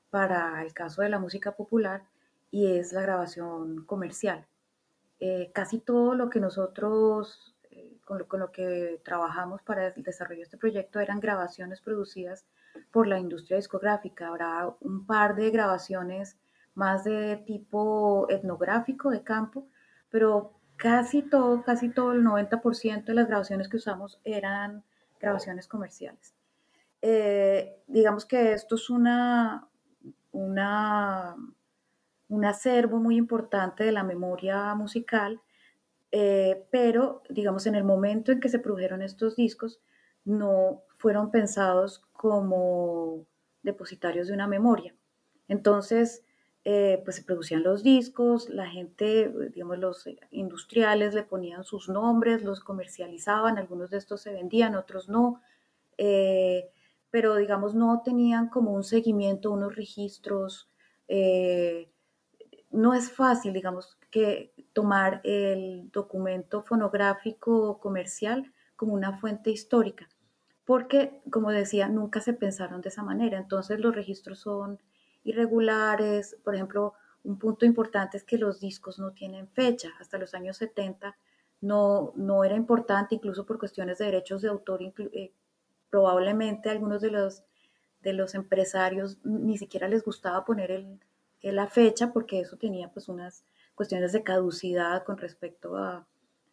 para 0.10 0.62
el 0.64 0.74
caso 0.74 1.02
de 1.02 1.10
la 1.10 1.20
música 1.20 1.56
popular 1.56 2.04
y 2.52 2.78
es 2.78 2.94
la 2.94 3.02
grabación 3.02 3.86
comercial. 3.86 4.46
Eh, 5.20 5.52
casi 5.54 5.80
todo 5.80 6.16
lo 6.16 6.30
que 6.30 6.40
nosotros, 6.40 7.56
eh, 7.72 7.98
con, 8.06 8.26
lo, 8.40 8.52
que 8.52 9.02
trabajamos 9.04 9.62
para 9.62 9.88
el 9.88 10.04
desarrollo 10.04 10.40
de 10.40 10.44
este 10.44 10.58
proyecto 10.58 11.00
eran 11.00 11.20
grabaciones 11.20 11.82
producidas 11.82 12.46
por 12.92 13.08
la 13.08 13.20
industria 13.20 13.58
discográfica. 13.58 14.28
Habrá 14.30 14.74
un 14.80 15.06
par 15.06 15.36
de 15.36 15.52
grabaciones 15.52 16.38
más 16.74 17.04
de 17.04 17.38
tipo 17.46 18.28
etnográfico 18.30 19.10
de 19.10 19.24
campo, 19.24 19.68
pero 20.10 20.54
casi 20.78 21.22
todo, 21.22 21.64
casi 21.64 21.90
todo 21.90 22.14
el 22.14 22.24
90% 22.24 23.06
de 23.06 23.14
las 23.14 23.28
grabaciones 23.28 23.68
que 23.68 23.78
usamos 23.78 24.20
eran 24.24 24.84
grabaciones 25.20 25.68
comerciales. 25.68 26.34
Eh, 27.02 27.82
digamos 27.88 28.26
que 28.26 28.54
esto 28.54 28.76
es 28.76 28.90
una, 28.90 29.68
una, 30.32 31.36
un 32.30 32.46
acervo 32.46 33.00
muy 33.00 33.18
importante 33.18 33.84
de 33.84 33.92
la 33.92 34.04
memoria 34.04 34.74
musical, 34.76 35.42
eh, 36.12 36.66
pero 36.72 37.22
digamos 37.30 37.68
en 37.68 37.76
el 37.76 37.84
momento 37.84 38.32
en 38.32 38.40
que 38.40 38.50
se 38.50 38.60
produjeron 38.60 39.02
estos 39.02 39.36
discos 39.36 39.82
no 40.26 40.84
fueron 40.98 41.32
pensados 41.32 42.04
como 42.14 43.26
depositarios 43.64 44.28
de 44.28 44.34
una 44.34 44.48
memoria. 44.48 44.96
Entonces, 45.48 46.24
eh, 46.66 47.02
pues 47.04 47.16
se 47.16 47.24
producían 47.24 47.64
los 47.64 47.84
discos, 47.84 48.50
la 48.50 48.68
gente, 48.68 49.32
digamos, 49.54 49.80
los 49.80 50.06
industriales 50.32 51.14
le 51.14 51.24
ponían 51.24 51.64
sus 51.64 51.90
nombres, 51.90 52.44
los 52.44 52.60
comercializaban, 52.60 53.58
algunos 53.58 53.90
de 53.90 53.98
estos 53.98 54.22
se 54.22 54.34
vendían, 54.34 54.76
otros 54.76 55.10
no. 55.10 55.42
eh, 55.98 56.70
pero 57.12 57.36
digamos 57.38 57.74
no 57.74 58.04
tenían 58.06 58.50
como 58.50 58.72
un 58.72 58.84
seguimiento, 58.84 59.52
unos 59.52 59.76
registros. 59.76 60.70
No 62.72 62.94
es 62.94 63.12
fácil, 63.12 63.54
digamos, 63.54 63.98
que 64.12 64.54
tomar 64.74 65.22
el 65.24 65.90
documento 65.92 66.62
fonográfico 66.62 67.80
comercial 67.80 68.54
como 68.76 68.94
una 68.94 69.18
fuente 69.18 69.50
histórica, 69.52 70.08
porque, 70.66 71.22
como 71.32 71.52
decía, 71.52 71.90
nunca 71.90 72.22
se 72.22 72.34
pensaron 72.34 72.82
de 72.82 72.90
esa 72.90 73.04
manera. 73.04 73.38
Entonces 73.40 73.80
los 73.80 73.96
registros 73.96 74.40
son 74.40 74.80
irregulares. 75.24 76.38
Por 76.44 76.56
ejemplo, 76.56 76.94
un 77.24 77.40
punto 77.40 77.66
importante 77.66 78.18
es 78.18 78.24
que 78.24 78.38
los 78.38 78.60
discos 78.60 79.00
no 79.00 79.12
tienen 79.12 79.48
fecha. 79.48 79.90
Hasta 80.00 80.20
los 80.20 80.34
años 80.36 80.58
70 80.58 81.18
no, 81.62 82.14
no 82.16 82.44
era 82.44 82.56
importante, 82.56 83.16
incluso 83.16 83.46
por 83.46 83.58
cuestiones 83.58 83.98
de 83.98 84.06
derechos 84.06 84.44
de 84.44 84.50
autor. 84.50 84.82
Eh, 84.84 85.34
probablemente 85.90 86.70
algunos 86.70 87.02
de 87.02 87.12
los, 87.12 87.44
de 88.02 88.14
los 88.14 88.36
empresarios 88.36 89.18
ni 89.24 89.58
siquiera 89.58 89.88
les 89.88 90.04
gustaba 90.04 90.46
poner 90.46 90.70
el, 90.70 91.00
la 91.42 91.68
fecha 91.68 92.12
porque 92.12 92.42
eso 92.42 92.58
tenía 92.58 92.90
pues 92.90 93.10
unas 93.10 93.44
cuestiones 93.76 94.12
de 94.12 94.24
caducidad 94.24 95.04
con 95.04 95.18
respecto 95.18 95.78
a, 95.78 96.06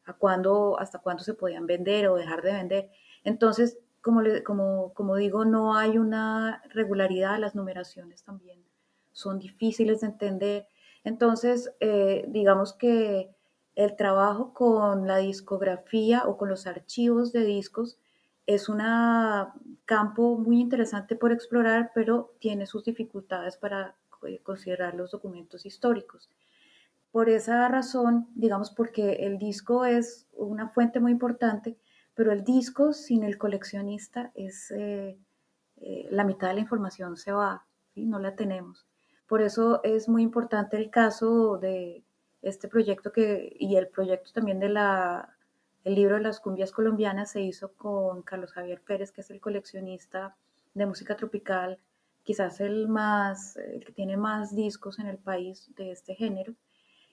a 0.05 0.13
cuándo, 0.15 0.79
hasta 0.79 1.01
cuándo 1.01 1.25
se 1.25 1.35
podían 1.35 1.67
vender 1.67 2.09
o 2.09 2.17
dejar 2.17 2.43
de 2.43 2.53
vender. 2.53 2.91
Entonces, 3.25 3.79
como, 4.01 4.23
como, 4.45 4.93
como 4.95 5.17
digo, 5.17 5.45
no 5.45 5.77
hay 5.77 5.99
una 5.99 6.63
regularidad, 6.71 7.39
las 7.39 7.57
numeraciones 7.57 8.23
también 8.23 8.65
son 9.13 9.39
difíciles 9.39 10.03
de 10.03 10.07
entender. 10.07 10.69
Entonces, 11.03 11.73
eh, 11.81 12.25
digamos 12.29 12.73
que 12.73 13.35
el 13.75 13.97
trabajo 13.97 14.55
con 14.55 15.07
la 15.07 15.17
discografía 15.19 16.23
o 16.27 16.37
con 16.37 16.49
los 16.49 16.67
archivos 16.67 17.33
de 17.33 17.45
discos 17.45 17.99
es 18.47 18.69
un 18.69 18.81
campo 19.85 20.39
muy 20.39 20.61
interesante 20.61 21.17
por 21.17 21.33
explorar, 21.33 21.91
pero 21.95 22.33
tiene 22.39 22.67
sus 22.67 22.85
dificultades 22.85 23.57
para 23.57 23.97
considerar 24.43 24.95
los 24.95 25.11
documentos 25.11 25.67
históricos. 25.67 26.31
Por 27.11 27.29
esa 27.29 27.67
razón, 27.69 28.29
digamos, 28.35 28.71
porque 28.71 29.27
el 29.27 29.39
disco 29.39 29.85
es 29.85 30.27
una 30.33 30.69
fuente 30.69 31.01
muy 31.01 31.13
importante, 31.13 31.79
pero 32.15 32.33
el 32.33 32.45
disco 32.45 32.93
sin 32.93 33.25
el 33.25 33.39
coleccionista 33.39 34.33
es 34.35 34.71
eh, 34.71 35.19
eh, 35.79 36.09
la 36.11 36.25
mitad 36.25 36.49
de 36.49 36.55
la 36.55 36.61
información 36.61 37.17
se 37.17 37.33
va, 37.33 37.67
y 37.95 38.07
no 38.07 38.19
la 38.19 38.37
tenemos. 38.37 38.87
Por 39.27 39.43
eso 39.43 39.81
es 39.83 40.09
muy 40.09 40.23
importante 40.23 40.77
el 40.77 40.91
caso 40.91 41.59
de 41.59 42.05
este 42.43 42.69
proyecto 42.69 43.11
que, 43.11 43.57
y 43.59 43.77
el 43.77 43.89
proyecto 43.89 44.31
también 44.33 44.61
de 44.61 44.67
el 44.67 45.95
libro 45.95 46.17
de 46.17 46.23
las 46.23 46.41
cumbias 46.41 46.73
colombianas 46.73 47.31
se 47.31 47.41
hizo 47.41 47.73
con 47.73 48.23
Carlos 48.23 48.53
Javier 48.53 48.81
Pérez, 48.83 49.13
que 49.13 49.23
es 49.23 49.31
el 49.31 49.41
coleccionista 49.41 50.37
de 50.75 50.87
música 50.87 51.17
tropical, 51.17 51.79
quizás 52.27 52.61
el 52.61 52.89
más, 52.89 53.57
el 53.57 53.85
que 53.85 53.93
tiene 53.93 54.17
más 54.17 54.55
discos 54.55 54.99
en 54.99 55.07
el 55.07 55.17
país 55.17 55.71
de 55.77 55.93
este 55.93 56.17
género. 56.17 56.55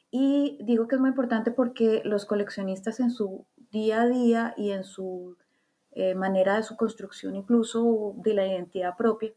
Y 0.10 0.58
digo 0.63 0.88
que 0.88 0.95
es 0.95 1.02
muy 1.02 1.12
importante 1.12 1.52
porque 1.52 2.02
los 2.04 2.26
coleccionistas 2.26 2.99
en 2.99 3.12
su 3.12 3.45
día 3.71 4.02
a 4.02 4.08
día 4.08 4.54
y 4.58 4.71
en 4.71 4.84
su 4.84 5.38
eh, 5.91 6.15
manera 6.15 6.58
de 6.58 6.63
su 6.63 6.76
construcción, 6.76 7.36
incluso 7.36 8.13
de 8.17 8.34
la 8.34 8.47
identidad 8.47 8.97
propia, 8.97 9.32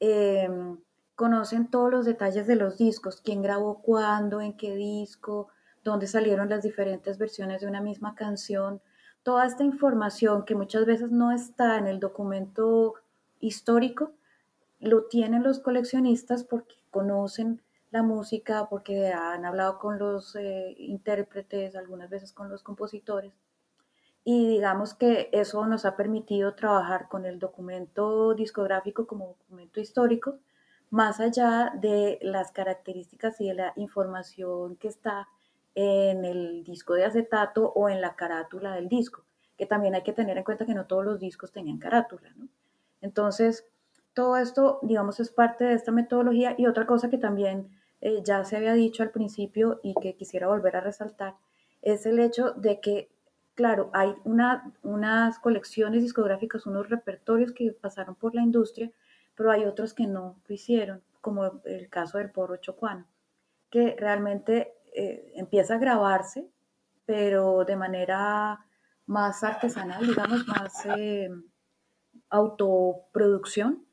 em, 0.00 0.78
conocen 1.14 1.70
todos 1.70 1.90
los 1.90 2.06
detalles 2.06 2.46
de 2.46 2.56
los 2.56 2.78
discos, 2.78 3.20
quién 3.20 3.42
grabó 3.42 3.82
cuándo, 3.82 4.40
en 4.40 4.56
qué 4.56 4.74
disco, 4.74 5.48
dónde 5.84 6.06
salieron 6.06 6.48
las 6.48 6.62
diferentes 6.62 7.18
versiones 7.18 7.60
de 7.60 7.66
una 7.66 7.82
misma 7.82 8.14
canción. 8.14 8.80
Toda 9.22 9.46
esta 9.46 9.64
información 9.64 10.46
que 10.46 10.54
muchas 10.54 10.86
veces 10.86 11.10
no 11.10 11.30
está 11.32 11.76
en 11.76 11.86
el 11.86 12.00
documento 12.00 12.94
histórico, 13.38 14.12
lo 14.80 15.04
tienen 15.04 15.42
los 15.42 15.60
coleccionistas 15.60 16.44
porque 16.44 16.74
conocen 16.90 17.62
la 17.90 18.02
música 18.02 18.68
porque 18.68 19.08
han 19.08 19.44
hablado 19.44 19.78
con 19.78 19.98
los 19.98 20.36
eh, 20.36 20.74
intérpretes, 20.78 21.76
algunas 21.76 22.08
veces 22.08 22.32
con 22.32 22.48
los 22.48 22.62
compositores. 22.62 23.32
Y 24.24 24.48
digamos 24.48 24.94
que 24.94 25.28
eso 25.32 25.66
nos 25.66 25.84
ha 25.84 25.96
permitido 25.96 26.54
trabajar 26.54 27.08
con 27.08 27.26
el 27.26 27.38
documento 27.38 28.34
discográfico 28.34 29.06
como 29.06 29.28
documento 29.28 29.80
histórico, 29.80 30.38
más 30.90 31.20
allá 31.20 31.72
de 31.80 32.18
las 32.22 32.52
características 32.52 33.40
y 33.40 33.48
de 33.48 33.54
la 33.54 33.72
información 33.76 34.76
que 34.76 34.88
está 34.88 35.28
en 35.74 36.24
el 36.24 36.64
disco 36.64 36.94
de 36.94 37.04
acetato 37.04 37.72
o 37.74 37.88
en 37.88 38.00
la 38.00 38.14
carátula 38.16 38.74
del 38.74 38.88
disco, 38.88 39.24
que 39.56 39.66
también 39.66 39.94
hay 39.94 40.02
que 40.02 40.12
tener 40.12 40.36
en 40.36 40.44
cuenta 40.44 40.66
que 40.66 40.74
no 40.74 40.86
todos 40.86 41.04
los 41.04 41.20
discos 41.20 41.52
tenían 41.52 41.78
carátula. 41.78 42.30
¿no? 42.36 42.48
Entonces, 43.00 43.66
todo 44.14 44.36
esto, 44.36 44.78
digamos, 44.82 45.20
es 45.20 45.30
parte 45.30 45.64
de 45.64 45.74
esta 45.74 45.92
metodología. 45.92 46.54
Y 46.58 46.66
otra 46.66 46.86
cosa 46.86 47.10
que 47.10 47.18
también 47.18 47.68
eh, 48.00 48.22
ya 48.24 48.44
se 48.44 48.56
había 48.56 48.74
dicho 48.74 49.02
al 49.02 49.10
principio 49.10 49.80
y 49.82 49.94
que 49.94 50.14
quisiera 50.16 50.48
volver 50.48 50.76
a 50.76 50.80
resaltar, 50.80 51.36
es 51.82 52.06
el 52.06 52.18
hecho 52.18 52.52
de 52.52 52.80
que, 52.80 53.10
claro, 53.54 53.90
hay 53.92 54.14
una, 54.24 54.72
unas 54.82 55.38
colecciones 55.38 56.02
discográficas, 56.02 56.66
unos 56.66 56.88
repertorios 56.88 57.52
que 57.52 57.72
pasaron 57.72 58.14
por 58.14 58.34
la 58.34 58.42
industria, 58.42 58.90
pero 59.34 59.50
hay 59.50 59.64
otros 59.64 59.94
que 59.94 60.06
no 60.06 60.36
lo 60.46 60.54
hicieron, 60.54 61.02
como 61.20 61.60
el 61.64 61.88
caso 61.88 62.18
del 62.18 62.30
porro 62.30 62.56
chocuano, 62.56 63.06
que 63.70 63.96
realmente 63.98 64.74
eh, 64.94 65.32
empieza 65.36 65.74
a 65.74 65.78
grabarse, 65.78 66.48
pero 67.06 67.64
de 67.64 67.76
manera 67.76 68.66
más 69.06 69.42
artesanal, 69.42 70.06
digamos, 70.06 70.46
más 70.46 70.86
eh, 70.96 71.30
autoproducción, 72.28 73.84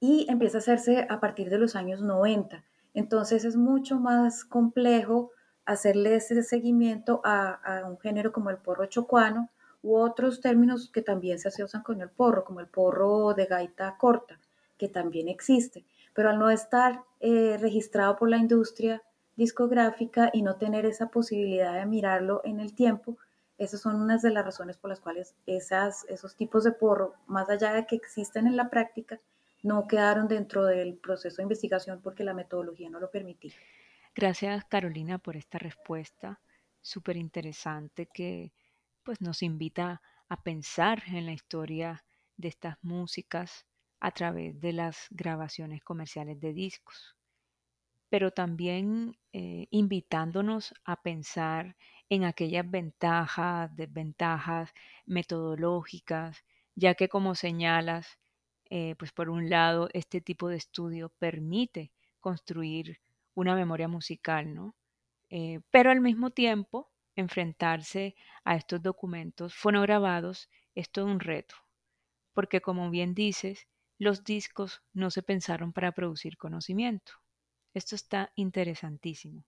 y 0.00 0.26
empieza 0.30 0.58
a 0.58 0.60
hacerse 0.60 1.06
a 1.08 1.20
partir 1.20 1.50
de 1.50 1.58
los 1.58 1.76
años 1.76 2.00
90. 2.00 2.64
Entonces 2.94 3.44
es 3.44 3.56
mucho 3.56 4.00
más 4.00 4.44
complejo 4.44 5.30
hacerle 5.66 6.16
ese 6.16 6.42
seguimiento 6.42 7.20
a, 7.22 7.82
un 7.86 7.98
género 7.98 8.32
como 8.32 8.50
el 8.50 8.56
porro 8.56 8.86
chocuano 8.86 9.50
u 9.82 9.96
otros 9.96 10.40
términos 10.40 10.90
que 10.92 11.02
también 11.02 11.38
se 11.38 11.48
asocian 11.48 11.82
con 11.82 12.00
el 12.00 12.08
porro, 12.08 12.44
como 12.44 12.60
el 12.60 12.66
porro 12.66 13.34
de 13.34 13.46
gaita 13.46 13.96
corta, 13.98 14.38
que 14.78 14.88
también 14.88 15.28
existe. 15.28 15.84
Pero 16.14 16.30
al 16.30 16.38
no 16.38 16.50
estar 16.50 17.02
eh, 17.20 17.56
registrado 17.60 18.16
por 18.16 18.28
la 18.28 18.38
industria 18.38 19.02
discográfica 19.36 20.30
y 20.32 20.42
no 20.42 20.56
tener 20.56 20.84
esa 20.86 21.08
posibilidad 21.08 21.74
de 21.74 21.86
mirarlo 21.86 22.40
en 22.44 22.60
el 22.60 22.74
tiempo, 22.74 23.16
esas 23.58 23.80
son 23.80 24.00
unas 24.00 24.22
de 24.22 24.30
las 24.30 24.44
razones 24.44 24.76
por 24.76 24.90
las 24.90 25.00
cuales 25.00 25.34
esas, 25.46 26.04
esos 26.08 26.34
tipos 26.34 26.64
de 26.64 26.72
porro, 26.72 27.14
más 27.26 27.48
allá 27.48 27.72
de 27.72 27.86
que 27.86 27.94
existen 27.94 28.46
en 28.46 28.56
la 28.56 28.70
práctica, 28.70 29.20
no 29.62 29.86
quedaron 29.86 30.28
dentro 30.28 30.64
del 30.64 30.96
proceso 30.96 31.36
de 31.36 31.44
investigación 31.44 32.00
porque 32.02 32.24
la 32.24 32.34
metodología 32.34 32.90
no 32.90 33.00
lo 33.00 33.10
permitía. 33.10 33.54
Gracias 34.14 34.64
Carolina 34.64 35.18
por 35.18 35.36
esta 35.36 35.58
respuesta 35.58 36.40
súper 36.80 37.16
interesante 37.16 38.08
que 38.12 38.52
pues 39.02 39.20
nos 39.20 39.42
invita 39.42 40.02
a 40.28 40.42
pensar 40.42 41.02
en 41.06 41.26
la 41.26 41.32
historia 41.32 42.04
de 42.36 42.48
estas 42.48 42.76
músicas 42.82 43.66
a 44.00 44.10
través 44.12 44.58
de 44.60 44.72
las 44.72 45.06
grabaciones 45.10 45.82
comerciales 45.82 46.40
de 46.40 46.52
discos, 46.52 47.16
pero 48.08 48.30
también 48.30 49.18
eh, 49.32 49.66
invitándonos 49.70 50.74
a 50.84 51.02
pensar 51.02 51.76
en 52.08 52.24
aquellas 52.24 52.68
ventajas, 52.68 53.74
desventajas 53.76 54.72
metodológicas, 55.06 56.44
ya 56.74 56.94
que 56.94 57.08
como 57.08 57.34
señalas, 57.34 58.18
eh, 58.70 58.94
pues 58.96 59.12
por 59.12 59.28
un 59.28 59.50
lado, 59.50 59.88
este 59.92 60.20
tipo 60.20 60.48
de 60.48 60.56
estudio 60.56 61.12
permite 61.18 61.92
construir 62.20 63.00
una 63.34 63.56
memoria 63.56 63.88
musical, 63.88 64.54
¿no? 64.54 64.76
Eh, 65.28 65.60
pero 65.70 65.90
al 65.90 66.00
mismo 66.00 66.30
tiempo, 66.30 66.90
enfrentarse 67.16 68.14
a 68.44 68.56
estos 68.56 68.80
documentos 68.82 69.54
fonograbados 69.54 70.48
es 70.74 70.90
todo 70.90 71.06
un 71.06 71.20
reto, 71.20 71.56
porque 72.32 72.60
como 72.60 72.90
bien 72.90 73.14
dices, 73.14 73.66
los 73.98 74.24
discos 74.24 74.82
no 74.94 75.10
se 75.10 75.22
pensaron 75.22 75.72
para 75.72 75.92
producir 75.92 76.38
conocimiento. 76.38 77.12
Esto 77.74 77.94
está 77.94 78.32
interesantísimo. 78.36 79.44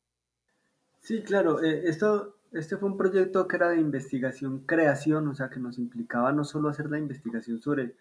Sí, 1.00 1.22
claro, 1.22 1.62
eh, 1.62 1.82
esto, 1.84 2.40
este 2.52 2.76
fue 2.76 2.88
un 2.88 2.96
proyecto 2.96 3.48
que 3.48 3.56
era 3.56 3.70
de 3.70 3.80
investigación, 3.80 4.66
creación, 4.66 5.26
o 5.28 5.34
sea, 5.34 5.48
que 5.48 5.58
nos 5.58 5.78
implicaba 5.78 6.32
no 6.32 6.44
solo 6.44 6.68
hacer 6.68 6.90
la 6.90 6.98
investigación 6.98 7.60
sobre 7.60 7.96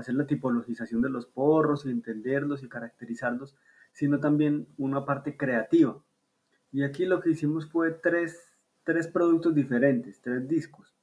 hacer 0.00 0.14
la 0.14 0.26
tipologización 0.26 1.02
de 1.02 1.10
los 1.10 1.26
porros 1.26 1.86
y 1.86 1.90
entenderlos 1.90 2.62
y 2.62 2.68
caracterizarlos, 2.68 3.56
sino 3.92 4.20
también 4.20 4.68
una 4.78 5.04
parte 5.04 5.36
creativa. 5.36 6.02
Y 6.72 6.82
aquí 6.82 7.04
lo 7.04 7.20
que 7.20 7.30
hicimos 7.30 7.66
fue 7.66 7.92
tres, 7.92 8.52
tres 8.84 9.08
productos 9.08 9.54
diferentes, 9.54 10.20
tres 10.20 10.46
discos. 10.46 10.94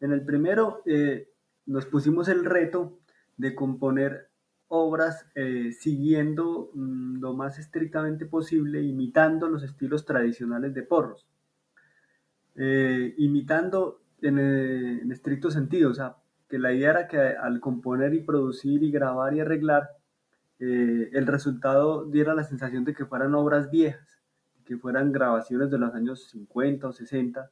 En 0.00 0.12
el 0.12 0.24
primero 0.24 0.82
eh, 0.86 1.30
nos 1.66 1.86
pusimos 1.86 2.28
el 2.28 2.44
reto 2.44 2.98
de 3.36 3.54
componer 3.54 4.28
obras 4.68 5.26
eh, 5.34 5.72
siguiendo 5.72 6.70
mm, 6.74 7.20
lo 7.20 7.34
más 7.34 7.58
estrictamente 7.58 8.26
posible, 8.26 8.82
imitando 8.82 9.48
los 9.48 9.62
estilos 9.62 10.04
tradicionales 10.04 10.74
de 10.74 10.82
porros. 10.82 11.26
Eh, 12.54 13.14
imitando 13.18 14.02
en, 14.20 14.38
en, 14.38 15.12
estricto 15.12 15.50
sentido, 15.50 15.90
o 15.90 15.94
sea, 15.94 16.16
que 16.48 16.58
la 16.58 16.72
idea 16.72 16.90
era 16.90 17.08
que 17.08 17.18
al 17.18 17.60
componer 17.60 18.14
y 18.14 18.22
producir 18.22 18.82
y 18.82 18.90
grabar 18.90 19.34
y 19.34 19.40
arreglar, 19.40 19.90
eh, 20.58 21.10
el 21.12 21.26
resultado 21.26 22.04
diera 22.06 22.34
la 22.34 22.44
sensación 22.44 22.84
de 22.84 22.94
que 22.94 23.06
fueran 23.06 23.34
obras 23.34 23.70
viejas, 23.70 24.22
que 24.64 24.76
fueran 24.76 25.12
grabaciones 25.12 25.70
de 25.70 25.78
los 25.78 25.94
años 25.94 26.28
50 26.30 26.88
o 26.88 26.92
60. 26.92 27.50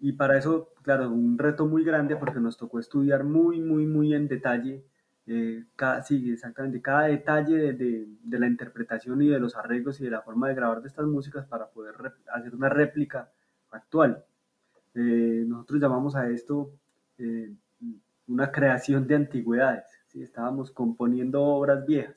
Y 0.00 0.12
para 0.12 0.38
eso, 0.38 0.70
claro, 0.82 1.10
un 1.10 1.38
reto 1.38 1.66
muy 1.66 1.84
grande 1.84 2.16
porque 2.16 2.40
nos 2.40 2.56
tocó 2.56 2.78
estudiar 2.78 3.24
muy, 3.24 3.60
muy, 3.60 3.86
muy 3.86 4.14
en 4.14 4.28
detalle, 4.28 4.84
eh, 5.26 5.64
cada, 5.76 6.02
sí, 6.02 6.32
exactamente, 6.32 6.82
cada 6.82 7.04
detalle 7.04 7.72
de, 7.74 8.08
de, 8.22 8.38
la 8.40 8.48
interpretación 8.48 9.22
y 9.22 9.28
de 9.28 9.38
los 9.38 9.54
arreglos 9.56 10.00
y 10.00 10.04
de 10.04 10.10
la 10.10 10.22
forma 10.22 10.48
de 10.48 10.54
grabar 10.56 10.82
de 10.82 10.88
estas 10.88 11.06
músicas 11.06 11.46
para 11.46 11.68
poder 11.70 11.94
hacer 12.34 12.54
una 12.54 12.68
réplica 12.68 13.30
actual. 13.70 14.24
Eh, 14.94 15.44
nosotros 15.46 15.80
llamamos 15.80 16.16
a 16.16 16.28
esto 16.28 16.72
eh, 17.18 17.54
una 18.32 18.50
creación 18.50 19.06
de 19.06 19.16
antigüedades, 19.16 19.84
¿sí? 20.08 20.22
estábamos 20.22 20.70
componiendo 20.70 21.42
obras 21.42 21.84
viejas. 21.86 22.16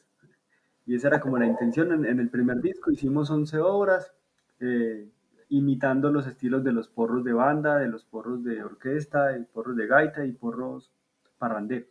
Y 0.85 0.95
esa 0.95 1.09
era 1.09 1.19
como 1.19 1.37
la 1.37 1.47
intención 1.47 2.05
en, 2.05 2.19
el 2.19 2.29
primer 2.29 2.61
disco, 2.61 2.91
hicimos 2.91 3.29
11 3.29 3.59
obras, 3.59 4.13
eh, 4.59 5.09
imitando 5.49 6.11
los 6.11 6.27
estilos 6.27 6.63
de 6.63 6.71
los 6.71 6.87
porros 6.87 7.23
de 7.23 7.33
banda, 7.33 7.77
de 7.77 7.87
los 7.87 8.05
porros 8.05 8.43
de 8.43 8.63
orquesta, 8.63 9.27
de 9.27 9.41
porros 9.41 9.75
de 9.75 9.87
gaita 9.87 10.25
y 10.25 10.31
porros 10.31 10.91
parranderos. 11.37 11.89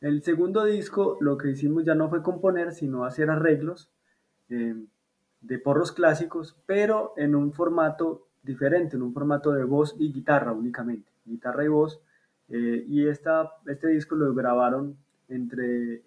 El 0.00 0.22
segundo 0.22 0.64
disco 0.64 1.16
lo 1.20 1.38
que 1.38 1.50
hicimos 1.50 1.84
ya 1.84 1.94
no 1.94 2.10
fue 2.10 2.22
componer, 2.22 2.72
sino 2.72 3.04
hacer 3.04 3.30
arreglos 3.30 3.90
de 4.48 5.58
porros 5.58 5.92
clásicos, 5.92 6.56
pero 6.66 7.14
en 7.16 7.34
un 7.34 7.52
formato 7.52 8.28
diferente, 8.42 8.96
en 8.96 9.02
un 9.02 9.14
formato 9.14 9.52
de 9.52 9.64
voz 9.64 9.96
y 9.98 10.12
guitarra 10.12 10.52
únicamente, 10.52 11.10
guitarra 11.24 11.64
y 11.64 11.68
voz. 11.68 12.00
Eh, 12.48 12.84
y 12.86 13.06
esta, 13.06 13.50
este 13.66 13.88
disco 13.88 14.14
lo 14.16 14.34
grabaron 14.34 14.96
entre 15.28 16.02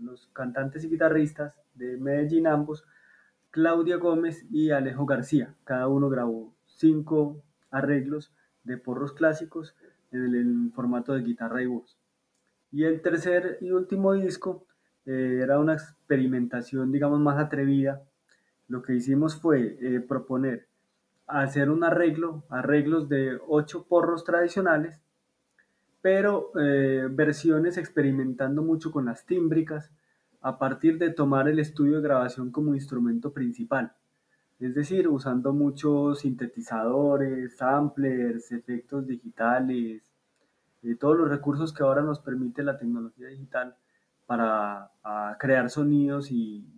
los 0.00 0.26
cantantes 0.32 0.84
y 0.84 0.88
guitarristas 0.88 1.60
de 1.74 1.96
Medellín 1.96 2.46
ambos, 2.46 2.84
Claudia 3.50 3.96
Gómez 3.96 4.44
y 4.50 4.70
Alejo 4.70 5.06
García. 5.06 5.54
Cada 5.64 5.88
uno 5.88 6.08
grabó 6.08 6.52
cinco 6.66 7.42
arreglos 7.70 8.32
de 8.64 8.78
porros 8.78 9.12
clásicos 9.12 9.76
en 10.10 10.34
el, 10.34 10.72
formato 10.72 11.12
de 11.12 11.22
guitarra 11.22 11.62
y 11.62 11.66
voz. 11.66 11.98
Y 12.72 12.84
el 12.84 13.00
tercer 13.02 13.58
y 13.60 13.70
último 13.70 14.12
disco 14.14 14.66
eh, 15.06 15.40
era 15.42 15.58
una 15.58 15.74
experimentación, 15.74 16.90
digamos, 16.90 17.20
más 17.20 17.38
atrevida. 17.38 18.02
Lo 18.66 18.82
que 18.82 18.94
hicimos 18.94 19.40
fue 19.40 19.76
eh, 19.80 20.00
proponer 20.00 20.66
hacer 21.26 21.70
un 21.70 21.84
arreglo, 21.84 22.44
arreglos 22.48 23.08
de 23.08 23.38
ocho 23.46 23.86
porros 23.86 24.24
tradicionales, 24.24 25.00
pero 26.04 26.52
eh, 26.60 27.08
versiones 27.10 27.78
experimentando 27.78 28.62
mucho 28.62 28.92
con 28.92 29.06
las 29.06 29.24
tímbricas 29.24 29.90
a 30.42 30.58
partir 30.58 30.98
de 30.98 31.08
tomar 31.08 31.48
el 31.48 31.58
estudio 31.58 31.96
de 31.96 32.02
grabación 32.02 32.50
como 32.50 32.74
instrumento 32.74 33.32
principal. 33.32 33.96
Es 34.60 34.74
decir, 34.74 35.08
usando 35.08 35.54
muchos 35.54 36.18
sintetizadores, 36.18 37.56
samplers, 37.56 38.52
efectos 38.52 39.06
digitales, 39.06 40.12
eh, 40.82 40.94
todos 40.96 41.16
los 41.16 41.30
recursos 41.30 41.72
que 41.72 41.82
ahora 41.82 42.02
nos 42.02 42.20
permite 42.20 42.62
la 42.62 42.76
tecnología 42.76 43.28
digital 43.28 43.74
para 44.26 44.90
crear 45.40 45.70
sonidos 45.70 46.30
y, 46.30 46.68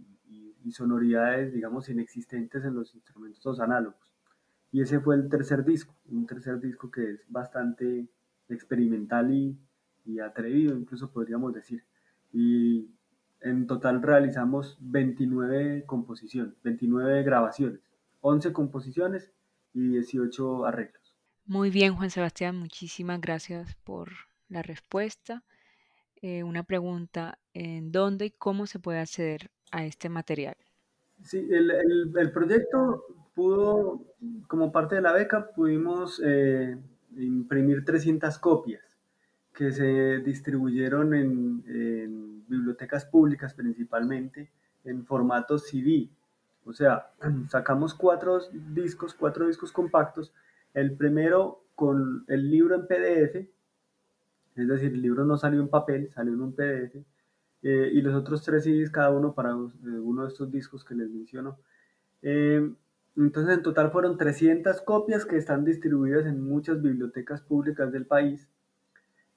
y 0.62 0.70
sonoridades, 0.70 1.52
digamos, 1.52 1.88
inexistentes 1.88 2.64
en 2.64 2.76
los 2.76 2.94
instrumentos 2.94 3.58
análogos. 3.58 4.14
Y 4.70 4.82
ese 4.82 5.00
fue 5.00 5.16
el 5.16 5.28
tercer 5.28 5.64
disco, 5.64 5.96
un 6.12 6.28
tercer 6.28 6.60
disco 6.60 6.92
que 6.92 7.10
es 7.10 7.24
bastante 7.28 8.06
experimental 8.48 9.32
y, 9.32 9.58
y 10.04 10.20
atrevido, 10.20 10.76
incluso 10.76 11.10
podríamos 11.10 11.54
decir. 11.54 11.84
Y 12.32 12.88
en 13.40 13.66
total 13.66 14.02
realizamos 14.02 14.76
29 14.80 15.84
composiciones, 15.86 16.54
29 16.62 17.22
grabaciones, 17.22 17.80
11 18.20 18.52
composiciones 18.52 19.32
y 19.72 19.88
18 19.88 20.66
arreglos. 20.66 21.16
Muy 21.44 21.70
bien, 21.70 21.94
Juan 21.94 22.10
Sebastián, 22.10 22.58
muchísimas 22.58 23.20
gracias 23.20 23.76
por 23.84 24.10
la 24.48 24.62
respuesta. 24.62 25.44
Eh, 26.22 26.42
una 26.42 26.64
pregunta, 26.64 27.38
¿en 27.52 27.92
dónde 27.92 28.26
y 28.26 28.30
cómo 28.30 28.66
se 28.66 28.80
puede 28.80 28.98
acceder 28.98 29.50
a 29.70 29.84
este 29.84 30.08
material? 30.08 30.56
Sí, 31.22 31.38
el, 31.38 31.70
el, 31.70 32.12
el 32.16 32.32
proyecto 32.32 33.04
pudo, 33.34 34.02
como 34.48 34.72
parte 34.72 34.96
de 34.96 35.02
la 35.02 35.12
beca, 35.12 35.50
pudimos 35.52 36.20
eh, 36.24 36.76
imprimir 37.16 37.84
300 37.84 38.38
copias 38.38 38.96
que 39.52 39.72
se 39.72 40.18
distribuyeron 40.18 41.14
en, 41.14 42.44
bibliotecas 42.48 43.04
públicas 43.04 43.54
principalmente 43.54 44.52
en 44.84 45.04
formato 45.04 45.58
CD. 45.58 46.08
O 46.64 46.72
sea, 46.72 47.10
sacamos 47.50 47.94
cuatro 47.94 48.40
discos, 48.52 49.14
cuatro 49.14 49.48
discos 49.48 49.72
compactos. 49.72 50.32
El 50.74 50.96
primero 50.96 51.64
con 51.74 52.24
el 52.28 52.50
libro 52.50 52.76
en 52.76 52.86
PDF, 52.86 53.48
es 54.54 54.68
decir, 54.68 54.92
el 54.92 55.02
libro 55.02 55.24
no 55.24 55.36
salió 55.36 55.60
en 55.60 55.68
papel, 55.68 56.10
salió 56.12 56.34
en 56.34 56.40
un 56.40 56.52
PDF. 56.52 56.96
Eh, 57.62 57.90
y 57.92 58.00
los 58.00 58.14
otros 58.14 58.44
tres 58.44 58.62
CDs 58.62 58.90
cada 58.90 59.10
uno 59.10 59.34
para 59.34 59.50
eh, 59.50 59.54
uno 59.54 60.22
de 60.22 60.28
estos 60.28 60.52
discos 60.52 60.84
que 60.84 60.94
les 60.94 61.10
menciono. 61.10 61.58
Entonces 63.16 63.56
en 63.56 63.62
total 63.62 63.90
fueron 63.90 64.18
300 64.18 64.82
copias 64.82 65.24
que 65.24 65.36
están 65.36 65.64
distribuidas 65.64 66.26
en 66.26 66.42
muchas 66.42 66.82
bibliotecas 66.82 67.40
públicas 67.40 67.90
del 67.90 68.06
país. 68.06 68.48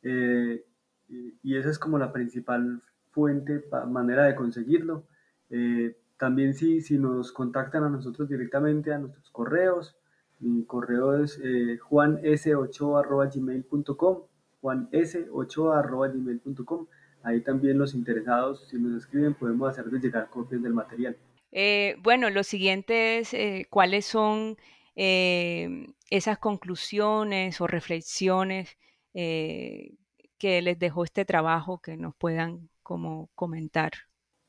Eh, 0.03 0.63
y, 1.07 1.55
esa 1.55 1.69
es 1.69 1.79
como 1.79 1.97
la 1.97 2.11
principal 2.13 2.81
fuente, 3.11 3.63
manera 3.87 4.25
de 4.25 4.35
conseguirlo. 4.35 5.05
Eh, 5.49 5.97
también 6.17 6.53
si, 6.53 6.81
si 6.81 6.99
nos 6.99 7.31
contactan 7.31 7.85
a 7.85 7.89
nosotros 7.89 8.29
directamente 8.29 8.93
a 8.93 8.99
nuestros 8.99 9.29
correos, 9.31 9.95
mi 10.39 10.65
correo 10.65 11.15
es 11.15 11.39
eh, 11.43 11.79
juans8.gmail.com, 11.79 14.21
juans8.gmail.com. 14.61 16.87
Ahí 17.23 17.41
también 17.41 17.77
los 17.77 17.93
interesados, 17.95 18.67
si 18.69 18.79
nos 18.79 18.95
escriben, 18.95 19.33
podemos 19.33 19.69
hacerles 19.69 20.01
llegar 20.01 20.29
copias 20.29 20.61
del 20.61 20.73
material. 20.73 21.17
Eh, 21.51 21.95
bueno, 22.01 22.29
lo 22.29 22.43
siguiente 22.43 23.19
es 23.19 23.33
eh, 23.33 23.67
cuáles 23.69 24.05
son 24.05 24.57
eh, 24.95 25.87
esas 26.09 26.37
conclusiones 26.37 27.59
o 27.61 27.67
reflexiones 27.67 28.77
que 29.11 30.61
les 30.61 30.79
dejó 30.79 31.03
este 31.03 31.25
trabajo 31.25 31.81
que 31.81 31.97
nos 31.97 32.15
puedan 32.15 32.69
como 32.83 33.29
comentar. 33.35 33.91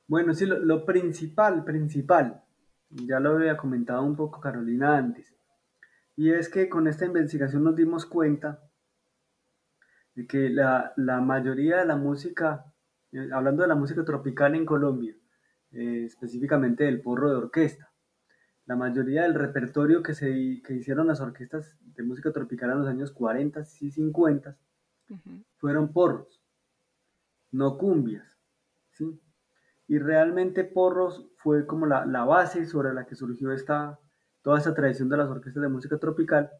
Bueno, 0.07 0.33
sí, 0.35 0.47
lo, 0.47 0.85
principal, 0.85 1.65
principal, 1.65 2.45
ya 2.91 3.19
lo 3.19 3.31
había 3.31 3.57
comentado 3.57 4.03
un 4.03 4.15
poco 4.15 4.41
Carolina 4.41 4.97
antes, 4.97 5.35
y 6.15 6.31
es 6.31 6.49
que 6.49 6.69
con 6.69 6.87
esta 6.87 7.07
investigación 7.07 7.65
nos 7.65 7.75
dimos 7.75 8.07
cuenta 8.07 8.63
de 10.15 10.27
que 10.29 10.51
la, 10.51 10.93
la 10.97 11.21
mayoría 11.21 11.79
de 11.79 11.87
la 11.87 11.97
música, 11.97 12.73
hablando 13.33 13.63
de 13.63 13.69
la 13.69 13.77
música 13.77 14.05
tropical 14.05 14.55
en 14.55 14.67
Colombia, 14.67 15.17
eh, 15.73 16.05
específicamente 16.05 16.85
del 16.85 17.01
porro 17.01 17.31
de 17.31 17.37
orquesta. 17.37 17.93
La 18.67 18.77
mayoría 18.77 19.23
del 19.23 19.35
repertorio 19.35 20.03
que, 20.03 20.15
se, 20.15 20.31
hicieron 20.31 21.07
las 21.07 21.21
orquestas 21.21 21.77
de 21.81 22.03
música 22.03 22.33
tropical 22.33 22.71
en 22.71 22.79
los 22.79 22.89
años 22.89 23.13
40 23.13 23.61
y 23.81 23.91
50 23.91 24.57
fueron 25.57 25.93
porros, 25.93 26.41
no 27.51 27.79
cumbias. 27.79 28.39
¿sí? 28.93 29.21
Y 29.89 29.99
realmente 29.99 30.65
porros 30.65 31.29
fue 31.37 31.67
como 31.67 31.87
la, 31.87 32.25
base 32.25 32.65
sobre 32.65 32.95
la 32.95 33.07
que 33.07 33.17
surgió 33.17 33.53
esta, 33.53 33.99
toda 34.43 34.59
esta 34.59 34.75
tradición 34.75 35.09
de 35.09 35.17
las 35.17 35.29
orquestas 35.29 35.63
de 35.63 35.69
música 35.69 35.99
tropical. 35.99 36.51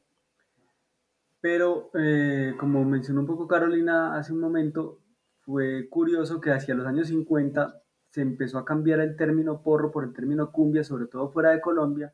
Pero, 1.41 1.91
eh, 1.95 2.55
como 2.59 2.85
mencionó 2.85 3.21
un 3.21 3.27
poco 3.27 3.47
Carolina 3.47 4.17
hace 4.17 4.33
un 4.33 4.41
momento, 4.41 5.01
fue 5.41 5.89
curioso 5.89 6.41
que 6.41 6.51
hacia 6.51 6.75
los 6.75 6.87
años 6.87 7.09
50 7.09 7.81
se 8.11 8.23
empezó 8.23 8.59
a 8.59 8.65
cambiar 8.65 9.01
el 9.01 9.17
término 9.17 9.63
porro 9.63 9.91
por 9.91 10.05
el 10.05 10.13
término 10.13 10.51
cumbia, 10.53 10.85
sobre 10.85 11.07
todo 11.07 11.31
fuera 11.31 11.51
de 11.51 11.61
Colombia, 11.61 12.13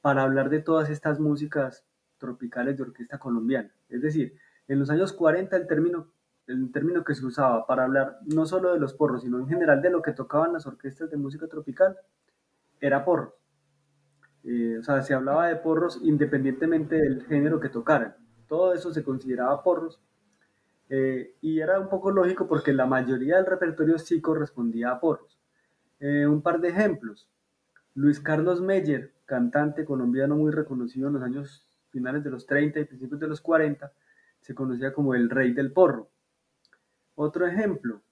para 0.00 0.22
hablar 0.22 0.50
de 0.50 0.60
todas 0.60 0.90
estas 0.90 1.20
músicas 1.20 1.84
tropicales 2.18 2.76
de 2.76 2.82
orquesta 2.82 3.18
colombiana. 3.18 3.70
Es 3.88 4.02
decir, 4.02 4.34
en 4.66 4.78
los 4.80 4.90
años 4.90 5.12
40 5.12 5.56
el 5.56 5.66
término, 5.66 6.12
el 6.46 6.70
término 6.72 7.04
que 7.04 7.14
se 7.14 7.24
usaba 7.24 7.66
para 7.66 7.84
hablar 7.84 8.18
no 8.26 8.46
solo 8.46 8.72
de 8.72 8.80
los 8.80 8.94
porros, 8.94 9.22
sino 9.22 9.38
en 9.38 9.48
general 9.48 9.80
de 9.80 9.90
lo 9.90 10.02
que 10.02 10.12
tocaban 10.12 10.52
las 10.52 10.66
orquestas 10.66 11.10
de 11.10 11.16
música 11.16 11.46
tropical, 11.46 11.96
era 12.80 13.04
porro. 13.04 13.36
Eh, 14.44 14.78
o 14.78 14.82
sea, 14.82 15.02
se 15.02 15.14
hablaba 15.14 15.48
de 15.48 15.56
porros 15.56 16.00
independientemente 16.02 16.96
del 16.96 17.24
género 17.26 17.60
que 17.60 17.68
tocaran. 17.68 18.16
Todo 18.48 18.72
eso 18.74 18.92
se 18.92 19.04
consideraba 19.04 19.62
porros 19.62 20.00
eh, 20.88 21.34
y 21.40 21.60
era 21.60 21.78
un 21.78 21.88
poco 21.88 22.10
lógico 22.10 22.46
porque 22.46 22.72
la 22.72 22.86
mayoría 22.86 23.36
del 23.36 23.46
repertorio 23.46 23.98
sí 23.98 24.20
correspondía 24.20 24.90
a 24.90 25.00
porros. 25.00 25.38
Eh, 26.00 26.26
un 26.26 26.42
par 26.42 26.60
de 26.60 26.68
ejemplos. 26.68 27.28
Luis 27.94 28.20
Carlos 28.20 28.60
Meyer, 28.60 29.12
cantante 29.26 29.84
colombiano 29.84 30.36
muy 30.36 30.52
reconocido 30.52 31.08
en 31.08 31.14
los 31.14 31.22
años 31.22 31.66
finales 31.90 32.22
de 32.22 32.30
los 32.30 32.46
30 32.46 32.80
y 32.80 32.84
principios 32.84 33.20
de 33.20 33.28
los 33.28 33.40
40, 33.40 33.92
se 34.40 34.54
conocía 34.54 34.92
como 34.92 35.14
el 35.14 35.28
rey 35.28 35.52
del 35.52 35.72
porro. 35.72 36.08
Otro 37.16 37.46
ejemplo, 37.46 38.02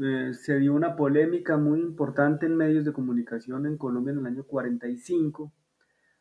eh, 0.00 0.32
se 0.34 0.58
dio 0.58 0.74
una 0.74 0.96
polémica 0.96 1.56
muy 1.56 1.80
importante 1.80 2.46
en 2.46 2.56
medios 2.56 2.84
de 2.84 2.92
comunicación 2.92 3.66
en 3.66 3.76
Colombia 3.76 4.12
en 4.12 4.20
el 4.20 4.26
año 4.26 4.44
45 4.44 5.52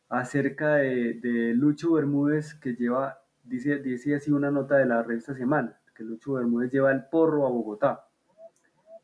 acerca 0.10 0.76
de, 0.76 1.54
Lucho 1.56 1.94
Bermúdez 1.94 2.54
que 2.56 2.76
lleva, 2.76 3.20
dice, 3.44 3.80
dice 3.80 4.16
así 4.16 4.32
una 4.32 4.52
nota 4.52 4.78
de 4.78 4.86
la 4.86 5.02
revista 5.02 5.34
Semana, 5.34 5.80
que 5.94 6.04
Lucho 6.04 6.34
Bermúdez 6.34 6.72
lleva 6.72 6.92
el 6.92 7.06
porro 7.06 7.46
a 7.46 7.50
Bogotá, 7.50 8.08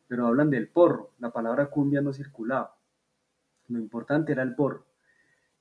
pero 0.08 0.28
hablan 0.28 0.50
del 0.50 0.68
porro, 0.68 1.12
la 1.20 1.32
palabra 1.32 1.68
cumbia 1.68 2.02
no 2.02 2.14
circulaba, 2.14 2.76
lo 3.68 3.80
importante 3.80 4.32
era 4.32 4.44
el 4.44 4.56
porro. 4.56 4.86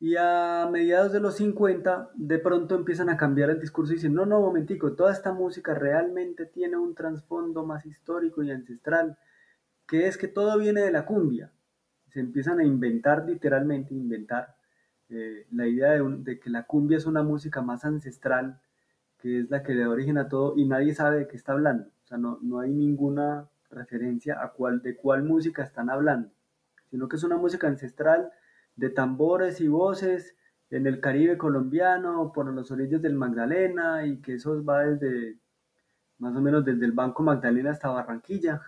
Y 0.01 0.15
a 0.17 0.69
mediados 0.71 1.13
de 1.13 1.19
los 1.19 1.37
50, 1.37 2.11
de 2.15 2.39
pronto 2.39 2.77
empiezan 2.77 3.11
a 3.11 3.17
cambiar 3.17 3.51
el 3.51 3.61
discurso 3.61 3.93
y 3.93 3.97
dicen, 3.97 4.15
no, 4.15 4.27
no, 4.27 4.41
momentico, 4.41 4.93
toda 4.93 5.13
esta 5.13 5.33
música 5.33 5.75
realmente 5.75 6.47
tiene 6.47 6.77
un 6.77 6.95
trasfondo 6.95 7.65
más 7.65 7.85
histórico 7.85 8.43
y 8.45 8.53
ancestral, 8.53 9.19
que 9.89 10.07
es 10.07 10.17
que 10.17 10.29
todo 10.29 10.57
viene 10.57 10.83
de 10.83 10.93
la 10.93 11.05
cumbia. 11.05 11.51
Se 12.11 12.21
empiezan 12.21 12.61
a 12.61 12.65
inventar, 12.65 13.25
literalmente, 13.27 13.93
inventar 13.93 14.55
eh, 15.09 15.47
la 15.51 15.67
idea 15.67 15.93
de, 15.93 16.39
que 16.39 16.51
la 16.51 16.65
cumbia 16.65 16.99
es 16.99 17.07
una 17.07 17.25
música 17.25 17.61
más 17.61 17.85
ancestral, 17.85 18.61
que 19.19 19.41
es 19.41 19.51
la 19.51 19.63
que 19.63 19.75
le 19.75 19.83
da 19.83 19.91
origen 19.91 20.19
a 20.19 20.29
todo 20.29 20.55
y 20.57 20.65
nadie 20.67 20.95
sabe 20.95 21.19
de 21.19 21.29
qué 21.29 21.37
está 21.37 21.53
hablando. 21.53 21.89
O 22.05 22.07
sea, 22.07 22.19
no, 22.19 22.39
no 22.41 22.61
hay 22.61 22.71
ninguna 22.71 23.49
referencia 23.71 24.43
a 24.43 24.53
cuál, 24.53 24.81
de 24.81 24.97
cuál 24.97 25.25
música 25.25 25.63
están 25.63 25.91
hablando, 25.91 26.31
sino 26.91 27.09
que 27.09 27.17
es 27.17 27.25
una 27.25 27.37
música 27.37 27.67
ancestral 27.67 28.31
de 28.77 28.91
tambores 28.91 29.61
y 29.61 29.69
voces 29.69 30.37
en 30.71 30.87
el 30.87 31.01
Caribe 31.01 31.37
colombiano, 31.39 32.33
por 32.33 32.47
los 32.53 32.71
orillos 32.71 33.03
del 33.03 33.15
Magdalena, 33.15 34.07
y 34.07 34.21
que 34.21 34.35
eso 34.35 34.63
va 34.65 34.85
desde, 34.85 35.39
más 36.19 36.37
o 36.37 36.41
menos 36.41 36.65
desde 36.65 36.85
el 36.85 36.93
Banco 36.93 37.23
Magdalena 37.23 37.71
hasta 37.71 37.89
Barranquilla, 37.89 38.61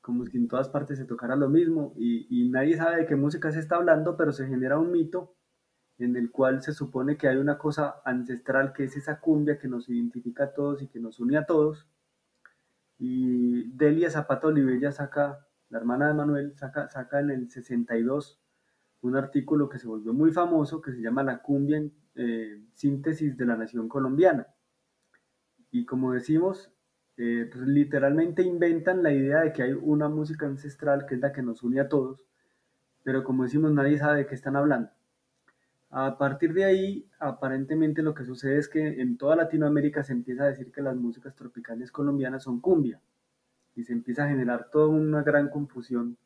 como 0.00 0.26
si 0.26 0.36
en 0.36 0.48
todas 0.48 0.68
partes 0.68 0.98
se 0.98 1.06
tocara 1.06 1.34
lo 1.34 1.48
mismo, 1.48 1.94
y, 1.96 2.26
y 2.28 2.48
nadie 2.50 2.76
sabe 2.76 2.98
de 2.98 3.06
qué 3.06 3.16
música 3.16 3.50
se 3.50 3.58
está 3.58 3.76
hablando, 3.76 4.16
pero 4.16 4.32
se 4.32 4.46
genera 4.46 4.78
un 4.78 4.92
mito 4.92 5.34
en 6.04 6.16
el 6.16 6.30
cual 6.30 6.62
se 6.62 6.72
supone 6.72 7.16
que 7.16 7.28
hay 7.28 7.36
una 7.36 7.58
cosa 7.58 7.96
ancestral 8.04 8.72
que 8.72 8.84
es 8.84 8.96
esa 8.96 9.20
cumbia 9.20 9.58
que 9.58 9.68
nos 9.68 9.88
identifica 9.88 10.44
a 10.44 10.52
todos 10.54 10.82
y 10.82 10.88
que 10.88 11.00
nos 11.00 11.20
une 11.20 11.36
a 11.36 11.46
todos. 11.46 11.86
Y 12.98 13.70
Delia 13.76 14.10
Zapata 14.10 14.48
Olivella 14.48 14.92
saca, 14.92 15.46
la 15.68 15.78
hermana 15.78 16.08
de 16.08 16.14
Manuel, 16.14 16.56
saca, 16.56 16.88
saca 16.88 17.20
en 17.20 17.30
el 17.30 17.50
62 17.50 18.40
un 19.02 19.16
artículo 19.16 19.68
que 19.68 19.78
se 19.78 19.86
volvió 19.86 20.12
muy 20.12 20.32
famoso 20.32 20.80
que 20.80 20.92
se 20.92 21.00
llama 21.00 21.22
La 21.22 21.42
cumbia 21.42 21.82
eh, 22.14 22.62
síntesis 22.74 23.36
de 23.36 23.46
la 23.46 23.56
nación 23.56 23.88
colombiana. 23.88 24.46
Y 25.70 25.84
como 25.84 26.12
decimos, 26.12 26.72
eh, 27.16 27.48
pues 27.52 27.66
literalmente 27.66 28.42
inventan 28.42 29.02
la 29.02 29.12
idea 29.12 29.40
de 29.40 29.52
que 29.52 29.62
hay 29.62 29.72
una 29.72 30.08
música 30.08 30.46
ancestral 30.46 31.06
que 31.06 31.14
es 31.14 31.20
la 31.20 31.32
que 31.32 31.42
nos 31.42 31.62
une 31.62 31.80
a 31.80 31.88
todos, 31.88 32.26
pero 33.02 33.24
como 33.24 33.44
decimos 33.44 33.72
nadie 33.72 33.98
sabe 33.98 34.18
de 34.18 34.26
qué 34.26 34.34
están 34.34 34.56
hablando. 34.56 34.90
A 35.90 36.16
partir 36.18 36.52
de 36.54 36.64
ahí, 36.64 37.08
aparentemente 37.18 38.02
lo 38.02 38.14
que 38.14 38.24
sucede 38.24 38.58
es 38.58 38.68
que 38.68 39.00
en 39.00 39.16
toda 39.18 39.36
Latinoamérica 39.36 40.04
se 40.04 40.12
empieza 40.12 40.44
a 40.44 40.48
decir 40.48 40.70
que 40.70 40.82
las 40.82 40.96
músicas 40.96 41.34
tropicales 41.34 41.90
colombianas 41.90 42.44
son 42.44 42.60
cumbia 42.60 43.00
y 43.74 43.84
se 43.84 43.92
empieza 43.92 44.24
a 44.24 44.28
generar 44.28 44.68
toda 44.70 44.88
una 44.88 45.22
gran 45.22 45.48
confusión 45.48 46.16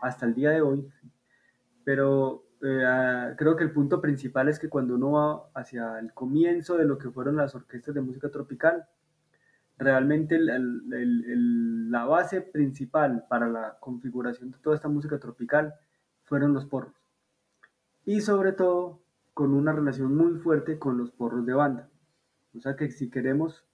hasta 0.00 0.26
el 0.26 0.34
día 0.34 0.50
de 0.50 0.62
hoy 0.62 0.88
pero 1.88 2.44
eh, 2.60 3.34
creo 3.38 3.56
que 3.56 3.64
el 3.64 3.72
punto 3.72 3.98
principal 3.98 4.50
es 4.50 4.58
que 4.58 4.68
cuando 4.68 4.96
uno 4.96 5.12
va 5.12 5.48
hacia 5.54 5.98
el 5.98 6.12
comienzo 6.12 6.76
de 6.76 6.84
lo 6.84 6.98
que 6.98 7.08
fueron 7.08 7.36
las 7.36 7.54
orquestas 7.54 7.94
de 7.94 8.02
música 8.02 8.28
tropical, 8.28 8.86
realmente 9.78 10.38
la 10.38 12.04
base 12.04 12.42
principal 12.42 13.24
para 13.26 13.48
la 13.48 13.78
configuración 13.80 14.50
de 14.50 14.58
toda 14.58 14.76
esta 14.76 14.88
música 14.88 15.18
tropical 15.18 15.76
fueron 16.24 16.52
los 16.52 16.66
porros. 16.66 16.92
Y 18.04 18.20
sobre 18.20 18.52
todo 18.52 19.00
con 19.38 19.54
una 19.54 19.70
relación 19.70 20.16
muy 20.16 20.34
fuerte 20.40 20.80
con 20.80 20.98
los 20.98 21.12
porros 21.12 21.46
de 21.46 21.54
banda. 21.54 21.88
O 22.56 22.60
sea 22.60 22.74
que 22.74 22.90
si 22.90 23.08
queremos 23.08 23.64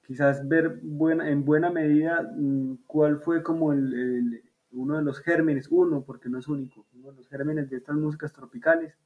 quizás 0.00 0.48
ver 0.48 0.80
en 0.82 1.44
buena 1.44 1.70
medida 1.70 2.22
mm, 2.22 2.76
cuál 2.86 3.18
fue 3.18 3.42
como 3.42 3.74
el, 3.74 4.42
uno 4.70 4.96
de 4.96 5.02
los 5.02 5.20
gérmenes, 5.20 5.68
uno 5.70 6.04
porque 6.06 6.30
no 6.30 6.38
es 6.38 6.48
único, 6.48 6.86
uno 6.94 7.10
de 7.10 7.16
los 7.18 7.28
gérmenes 7.28 7.68
de 7.68 7.76
estas 7.76 7.96
músicas 7.96 8.32
tropicales. 8.32 8.96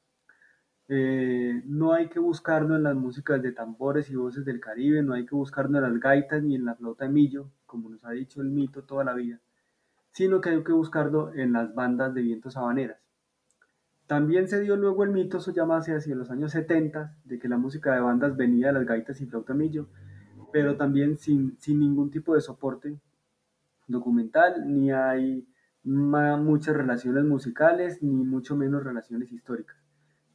Eh, 0.87 1.63
no 1.65 1.93
hay 1.93 2.09
que 2.09 2.21
buscarlo 2.21 2.77
en 2.77 2.85
las 2.85 2.95
músicas 2.95 3.43
de 3.43 3.51
tambores 3.51 4.09
y 4.09 4.15
voces 4.15 4.45
del 4.45 4.61
Caribe, 4.61 5.03
no 5.03 5.15
hay 5.15 5.27
que 5.27 5.35
buscarlo 5.35 5.79
en 5.79 5.83
las 5.83 5.99
gaitas 5.99 6.41
ni 6.45 6.55
en 6.55 6.65
la 6.65 6.77
flauta 6.77 7.07
de 7.07 7.11
millo, 7.11 7.51
como 7.67 7.91
nos 7.91 8.05
ha 8.05 8.13
dicho 8.13 8.41
el 8.41 8.51
mito 8.51 8.85
toda 8.85 9.03
la 9.03 9.15
vida, 9.15 9.41
sino 10.13 10.41
que 10.41 10.51
hay 10.51 10.63
que 10.63 10.71
buscarlo 10.71 11.35
en 11.35 11.55
las 11.55 11.75
bandas 11.75 12.15
de 12.15 12.23
vientos 12.23 12.57
habaneras. 12.57 13.08
También 14.09 14.49
se 14.49 14.59
dio 14.61 14.75
luego 14.75 15.05
el 15.05 15.11
mito, 15.11 15.37
eso 15.37 15.53
llama 15.53 15.77
hacia, 15.77 15.99
hacia 15.99 16.17
los 16.17 16.31
años 16.31 16.53
70, 16.53 17.15
de 17.25 17.39
que 17.39 17.47
la 17.47 17.59
música 17.59 17.95
de 17.95 18.01
bandas 18.01 18.39
venía 18.39 18.69
de 18.69 18.73
las 18.73 18.87
gaitas 18.87 19.21
y 19.21 19.27
flauta 19.27 19.53
de 19.53 19.59
millo, 19.59 19.91
pero 20.51 20.79
también 20.79 21.19
sin, 21.19 21.61
sin 21.61 21.79
ningún 21.79 22.11
tipo 22.11 22.35
de 22.35 22.41
soporte 22.41 22.99
documental, 23.87 24.65
ni 24.67 24.91
hay 24.91 25.47
muchas 25.85 26.75
relaciones 26.75 27.23
musicales, 27.25 28.03
ni 28.03 28.25
mucho 28.25 28.57
menos 28.57 28.83
relaciones 28.83 29.31
históricas. 29.31 29.77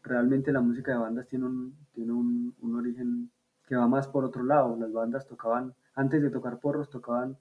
Realmente 0.03 0.51
la 0.51 0.62
música 0.62 0.91
de 0.91 0.99
bandas 0.99 1.25
tiene 1.27 1.45
un, 1.45 1.75
tiene 1.93 2.12
un, 2.12 2.55
un 2.62 2.75
origen 2.75 3.31
que 3.65 3.75
va 3.75 3.88
más 3.88 4.07
por 4.07 4.23
otro 4.23 4.43
lado. 4.43 4.77
Las 4.77 4.91
bandas 4.91 5.27
tocaban, 5.27 5.73
antes 5.95 6.21
de 6.21 6.29
tocar 6.29 6.59
porros, 6.59 6.91
tocaban 6.91 7.39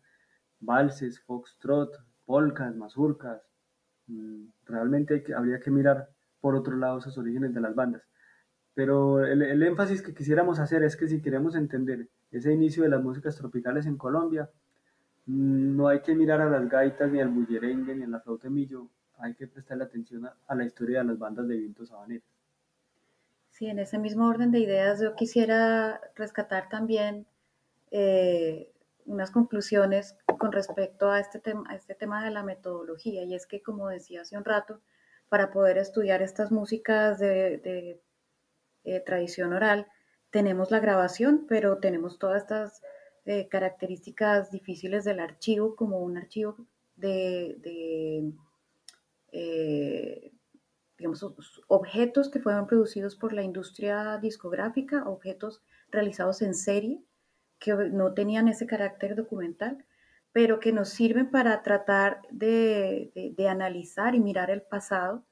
valses, 0.61 1.21
foxtrot, 1.21 1.95
polcas, 2.25 2.75
mazurcas. 2.75 3.43
Mm, 4.07 4.47
realmente 4.65 5.23
habría 5.37 5.61
que 5.61 5.71
mirar 5.71 6.09
por 6.43 6.55
otro 6.55 6.77
lado 6.77 6.99
esos 6.99 7.17
orígenes 7.17 7.55
de 7.55 7.63
las 7.63 7.75
bandas. 7.75 8.03
Pero 8.75 9.25
el, 9.25 9.41
el, 9.41 9.63
énfasis 9.63 10.03
que 10.03 10.13
quisiéramos 10.13 10.59
hacer 10.59 10.83
es 10.83 10.97
que 10.97 11.09
si 11.09 11.23
queremos 11.23 11.57
entender 11.57 12.09
ese 12.31 12.53
inicio 12.53 12.83
de 12.83 12.91
las 12.91 13.03
músicas 13.03 13.37
tropicales 13.37 13.87
en 13.87 13.97
Colombia, 13.97 14.51
Mm, 15.27 15.77
no 15.77 15.89
hay 15.89 16.01
que 16.01 16.15
mirar 16.15 16.41
a 16.41 16.51
las 16.51 16.69
gaitas, 16.69 17.11
ni 17.11 17.21
al 17.21 17.29
bullerengue, 17.29 17.95
ni 17.95 18.05
a 18.05 18.09
la 18.09 18.21
flauta 18.21 18.51
millo, 18.51 18.89
hay 19.19 19.35
que 19.35 19.47
prestarle 19.47 19.85
atención 19.85 20.27
a, 20.27 20.55
la 20.55 20.65
historia 20.65 20.99
de 20.99 21.05
las 21.05 21.19
bandas 21.19 21.47
de 21.47 21.57
vientos 21.57 21.91
sabaneros. 21.91 22.25
Sí, 23.51 23.67
en 23.67 23.79
ese 23.79 23.99
mismo 23.99 24.27
orden 24.29 24.51
de 24.51 24.59
ideas 24.59 25.01
yo 25.01 25.15
quisiera 25.15 26.01
rescatar 26.17 26.69
también 26.69 27.27
eh, 27.91 28.73
unas 29.07 29.31
conclusiones 29.31 30.17
con 30.39 30.51
respecto 30.51 31.11
a 31.11 31.21
este, 31.21 31.39
tema, 31.39 31.65
a 31.69 31.77
este 31.77 31.95
tema 31.95 32.25
de 32.25 32.31
la 32.31 32.43
metodología, 32.43 33.23
y 33.23 33.35
es 33.35 33.47
que, 33.47 33.63
como 33.63 33.89
decía 33.89 34.23
hace 34.23 34.37
un 34.37 34.45
rato, 34.45 34.81
para 35.33 35.51
poder 35.51 35.79
estudiar 35.79 36.21
estas 36.21 36.53
músicas 36.53 37.19
de, 37.19 38.03
eh, 38.85 39.01
tradición 39.01 39.55
oral, 39.55 39.87
tenemos 40.29 40.71
la 40.71 40.79
grabación, 40.79 41.47
pero 41.49 41.79
tenemos 41.79 42.19
todas 42.19 42.43
estas 42.43 42.83
características 43.49 44.51
difíciles 44.51 45.05
del 45.05 45.21
archivo, 45.21 45.75
como 45.75 46.01
un 46.01 46.19
archivo 46.19 46.67
de, 46.97 47.57
eh, 49.33 50.33
digamos, 50.99 51.25
objetos 51.67 52.29
que 52.29 52.39
fueron 52.39 52.67
producidos 52.67 53.17
por 53.17 53.33
la 53.33 53.43
industria 53.43 54.19
discográfica, 54.19 55.09
objetos 55.09 55.63
realizados 55.91 56.43
en 56.43 56.55
serie, 56.55 57.03
que 57.59 57.73
no 57.73 58.13
tenían 58.13 58.49
ese 58.49 58.67
carácter 58.67 59.17
documental, 59.17 59.83
pero 60.33 60.61
que 60.61 60.73
nos 60.73 60.89
sirven 60.89 61.31
para 61.31 61.63
tratar 61.63 62.23
de, 62.31 63.13
analizar 63.49 64.15
y 64.15 64.21
mirar 64.21 64.51
el 64.51 64.63
pasado. 64.63 65.25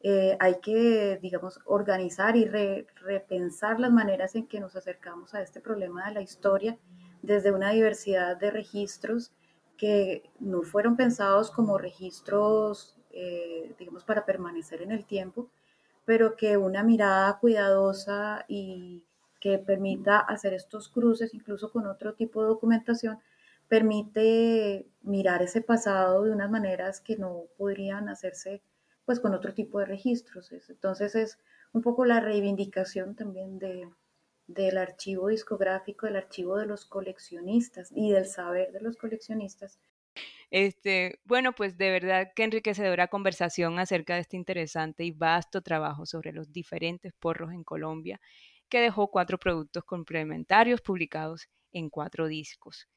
Eh, 0.00 0.36
hay 0.38 0.60
que, 0.60 1.18
digamos, 1.20 1.60
organizar 1.64 2.36
y 2.36 2.44
repensar 2.44 3.80
las 3.80 3.90
maneras 3.90 4.34
en 4.34 4.46
que 4.46 4.60
nos 4.60 4.76
acercamos 4.76 5.34
a 5.34 5.42
este 5.42 5.60
problema 5.60 6.06
de 6.06 6.14
la 6.14 6.22
historia 6.22 6.78
desde 7.22 7.52
una 7.52 7.70
diversidad 7.70 8.36
de 8.36 8.50
registros 8.50 9.32
que 9.78 10.30
no 10.40 10.62
fueron 10.62 10.96
pensados 10.96 11.50
como 11.50 11.78
registros, 11.78 12.96
eh, 13.10 13.74
digamos, 13.78 14.04
para 14.04 14.24
permanecer 14.26 14.82
en 14.82 14.92
el 14.92 15.04
tiempo, 15.04 15.48
pero 16.04 16.36
que 16.36 16.58
una 16.58 16.82
mirada 16.82 17.38
cuidadosa 17.38 18.44
y 18.46 19.02
que 19.40 19.58
permita 19.58 20.18
hacer 20.18 20.54
estos 20.54 20.88
cruces 20.88 21.34
incluso 21.34 21.72
con 21.72 21.86
otro 21.86 22.14
tipo 22.14 22.42
de 22.42 22.48
documentación, 22.48 23.18
permite 23.74 24.86
mirar 25.02 25.42
ese 25.42 25.60
pasado 25.60 26.22
de 26.22 26.30
unas 26.30 26.48
maneras 26.48 27.00
que 27.00 27.16
no 27.16 27.46
podrían 27.58 28.08
hacerse 28.08 28.62
pues 29.04 29.18
con 29.18 29.34
otro 29.34 29.52
tipo 29.52 29.80
de 29.80 29.86
registros. 29.86 30.52
Entonces 30.68 31.16
es 31.16 31.38
un 31.72 31.82
poco 31.82 32.04
la 32.04 32.20
reivindicación 32.20 33.16
también 33.16 33.58
de, 33.58 33.90
del 34.46 34.78
archivo 34.78 35.26
discográfico, 35.26 36.06
del 36.06 36.14
archivo 36.16 36.56
de 36.56 36.66
los 36.66 36.86
coleccionistas 36.86 37.90
y 37.92 38.12
del 38.12 38.26
saber 38.26 38.70
de 38.70 38.80
los 38.80 38.96
coleccionistas. 38.96 39.80
Este, 40.50 41.20
bueno, 41.24 41.52
pues 41.54 41.76
de 41.76 41.90
verdad 41.90 42.32
que 42.34 42.44
enriquecedora 42.44 43.08
conversación 43.08 43.78
acerca 43.78 44.14
de 44.14 44.20
este 44.20 44.36
interesante 44.36 45.04
y 45.04 45.10
vasto 45.10 45.62
trabajo 45.62 46.06
sobre 46.06 46.32
los 46.32 46.52
diferentes 46.52 47.12
porros 47.14 47.52
en 47.52 47.64
Colombia. 47.64 48.20
que 48.68 48.80
dejó 48.80 49.10
cuatro 49.10 49.38
productos 49.38 49.84
complementarios 49.84 50.80
publicados 50.82 51.48
en 51.72 51.90
cuatro 51.90 52.28
discos. 52.28 52.88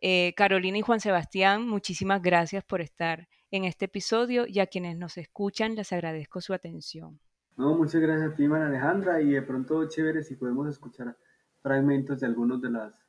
Eh, 0.00 0.34
Carolina 0.36 0.78
y 0.78 0.82
Juan 0.82 1.00
Sebastián, 1.00 1.66
muchísimas 1.66 2.22
gracias 2.22 2.64
por 2.64 2.80
estar 2.80 3.28
en 3.50 3.64
este 3.64 3.86
episodio 3.86 4.46
y 4.46 4.60
a 4.60 4.66
quienes 4.66 4.96
nos 4.96 5.16
escuchan 5.16 5.74
les 5.74 5.92
agradezco 5.92 6.40
su 6.40 6.52
atención. 6.52 7.20
No, 7.56 7.74
muchas 7.76 8.02
gracias 8.02 8.32
a 8.32 8.34
ti, 8.34 8.46
María 8.46 8.66
Alejandra, 8.66 9.20
y 9.22 9.30
de 9.32 9.42
pronto 9.42 9.88
chévere 9.88 10.22
si 10.22 10.36
podemos 10.36 10.68
escuchar 10.68 11.16
fragmentos 11.62 12.20
de 12.20 12.26
algunos 12.26 12.60
de 12.60 12.70
las, 12.70 13.06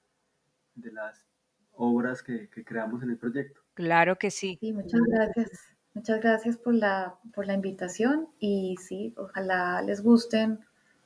de 0.76 0.92
las 0.94 1.26
obras 1.74 2.24
que, 2.24 2.50
que 2.50 2.64
creamos 2.64 3.04
en 3.04 3.10
el 3.10 3.18
proyecto. 3.18 3.62
Claro 3.74 4.16
que 4.18 4.32
sí. 4.32 4.58
Sí, 4.62 4.72
muchas 4.72 5.02
gracias. 5.02 5.78
Muchas 5.94 6.22
gracias 6.22 6.58
por 6.58 6.76
la, 6.76 7.16
por 7.34 7.48
la 7.48 7.56
invitación 7.56 8.28
y 8.40 8.76
sí, 8.78 9.16
ojalá 9.18 9.82
les 9.82 10.04
gusten 10.04 10.60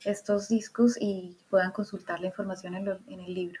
estos 0.04 0.48
discos 0.48 0.96
y 1.00 1.38
puedan 1.48 1.72
consultar 1.72 2.20
la 2.20 2.26
información 2.26 2.74
en, 2.74 2.88
en 3.08 3.20
el 3.20 3.34
libro. 3.34 3.60